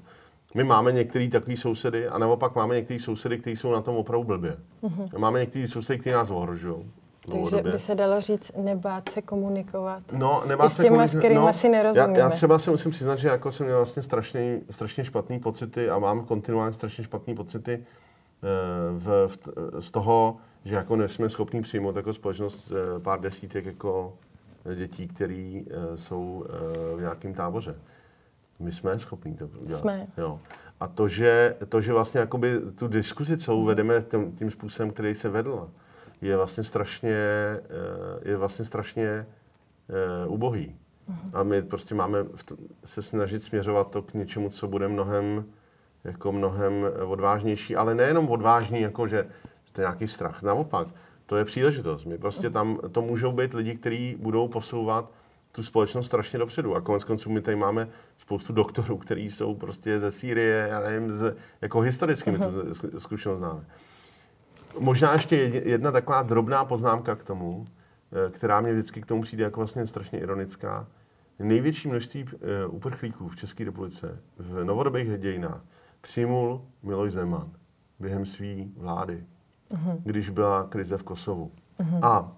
My 0.55 0.63
máme 0.63 0.91
některý 0.91 1.29
takový 1.29 1.57
sousedy 1.57 2.07
a 2.07 2.17
naopak 2.17 2.55
máme 2.55 2.75
některý 2.75 2.99
sousedy, 2.99 3.37
kteří 3.37 3.55
jsou 3.55 3.71
na 3.71 3.81
tom 3.81 3.95
opravdu 3.95 4.27
blbě. 4.27 4.57
Mm-hmm. 4.83 5.19
Máme 5.19 5.39
některý 5.39 5.67
sousedy, 5.67 5.99
kteří 5.99 6.13
nás 6.13 6.29
ohrožují. 6.29 6.91
Takže 7.29 7.62
by 7.71 7.79
se 7.79 7.95
dalo 7.95 8.21
říct, 8.21 8.51
nebát 8.57 9.10
se 9.10 9.21
komunikovat. 9.21 10.03
No, 10.12 10.43
nebát 10.47 10.73
se 10.73 10.84
komunikovat. 10.84 11.07
s 11.07 11.17
kterými 11.17 11.41
no, 11.41 11.53
si 11.53 11.69
nerozumíme. 11.69 12.19
Já, 12.19 12.25
já, 12.25 12.29
třeba 12.29 12.60
si 12.60 12.69
musím 12.69 12.91
přiznat, 12.91 13.15
že 13.15 13.27
jako 13.27 13.51
jsem 13.51 13.65
měl 13.65 13.77
vlastně 13.77 14.03
strašně, 14.03 14.60
strašně 14.69 15.03
špatný 15.03 15.39
pocity 15.39 15.89
a 15.89 15.99
mám 15.99 16.25
kontinuálně 16.25 16.73
strašně 16.73 17.03
špatný 17.03 17.36
pocity 17.36 17.73
eh, 17.73 18.47
v, 18.91 19.27
v, 19.27 19.38
z 19.81 19.91
toho, 19.91 20.38
že 20.65 20.75
jako 20.75 20.95
nejsme 20.95 21.29
schopni 21.29 21.62
přijmout 21.62 21.95
jako 21.95 22.13
společnost 22.13 22.71
eh, 22.71 22.99
pár 22.99 23.21
desítek 23.21 23.65
jako 23.65 24.13
dětí, 24.75 25.07
které 25.07 25.62
eh, 25.62 25.97
jsou 25.97 26.45
v 26.95 26.99
nějakém 26.99 27.34
táboře. 27.34 27.75
My 28.60 28.71
jsme 28.71 28.99
schopni 28.99 29.36
to 29.36 29.47
udělat. 29.47 29.81
Jsme. 29.81 30.07
Jo. 30.17 30.39
A 30.79 30.88
to, 30.88 31.07
že, 31.07 31.55
to, 31.69 31.81
že 31.81 31.93
vlastně 31.93 32.19
jakoby 32.19 32.60
tu 32.75 32.88
diskuzi 32.88 33.38
celou 33.38 33.65
vedeme 33.65 34.01
tím, 34.01 34.31
tím 34.31 34.51
způsobem, 34.51 34.91
který 34.91 35.15
se 35.15 35.29
vedl, 35.29 35.69
je 36.21 36.38
vlastně 36.38 36.63
strašně, 36.63 37.12
eh, 37.12 38.29
je 38.29 38.38
vlastně 38.38 38.65
strašně 38.65 39.27
uh, 40.25 40.34
ubohý. 40.34 40.75
Uh-huh. 41.10 41.39
A 41.39 41.43
my 41.43 41.62
prostě 41.62 41.95
máme 41.95 42.25
se 42.86 43.01
snažit 43.01 43.43
směřovat 43.43 43.91
to 43.91 44.01
k 44.01 44.13
něčemu, 44.13 44.49
co 44.49 44.67
bude 44.67 44.88
mnohem, 44.88 45.45
jako 46.03 46.31
mnohem 46.31 46.73
odvážnější, 47.05 47.75
ale 47.75 47.95
nejenom 47.95 48.29
odvážný, 48.29 48.81
jako 48.81 49.07
že, 49.07 49.27
to 49.71 49.81
je 49.81 49.84
nějaký 49.84 50.07
strach. 50.07 50.41
Naopak, 50.41 50.88
to 51.25 51.38
je 51.38 51.45
příležitost. 51.45 52.05
My 52.05 52.17
prostě 52.17 52.49
tam, 52.49 52.79
to 52.91 53.01
můžou 53.01 53.31
být 53.31 53.53
lidi, 53.53 53.75
kteří 53.75 54.15
budou 54.19 54.47
posouvat 54.47 55.12
tu 55.51 55.63
společnost 55.63 56.05
strašně 56.05 56.39
dopředu. 56.39 56.75
A 56.75 56.81
konec 56.81 57.03
konců 57.03 57.29
my 57.29 57.41
tady 57.41 57.57
máme 57.57 57.89
spoustu 58.17 58.53
doktorů, 58.53 58.97
kteří 58.97 59.31
jsou 59.31 59.55
prostě 59.55 59.99
ze 59.99 60.12
Sýrie, 60.12 60.67
já 60.69 60.79
nevím, 60.79 61.13
z, 61.13 61.36
jako 61.62 61.79
historicky 61.79 62.31
my 62.31 62.38
tu 62.38 62.99
zkušenost 62.99 63.39
známe. 63.39 63.65
Možná 64.79 65.13
ještě 65.13 65.36
jedna 65.65 65.91
taková 65.91 66.21
drobná 66.21 66.65
poznámka 66.65 67.15
k 67.15 67.23
tomu, 67.23 67.67
eh, 68.27 68.31
která 68.31 68.62
mě 68.62 68.73
vždycky 68.73 69.01
k 69.01 69.05
tomu 69.05 69.21
přijde 69.21 69.43
jako 69.43 69.60
vlastně 69.60 69.88
strašně 69.88 70.19
ironická. 70.19 70.88
Největší 71.39 71.88
množství 71.88 72.25
eh, 72.34 72.65
uprchlíků 72.65 73.27
v 73.27 73.36
České 73.36 73.65
republice 73.65 74.19
v 74.38 74.63
novodobých 74.63 75.17
dějinách 75.17 75.62
přijmul 76.01 76.65
Miloš 76.84 77.12
Zeman 77.12 77.51
během 77.99 78.25
své 78.25 78.55
vlády, 78.77 79.23
uh-huh. 79.69 79.97
když 80.03 80.29
byla 80.29 80.63
krize 80.63 80.97
v 80.97 81.03
Kosovu. 81.03 81.51
Uh-huh. 81.79 81.99
A 82.05 82.31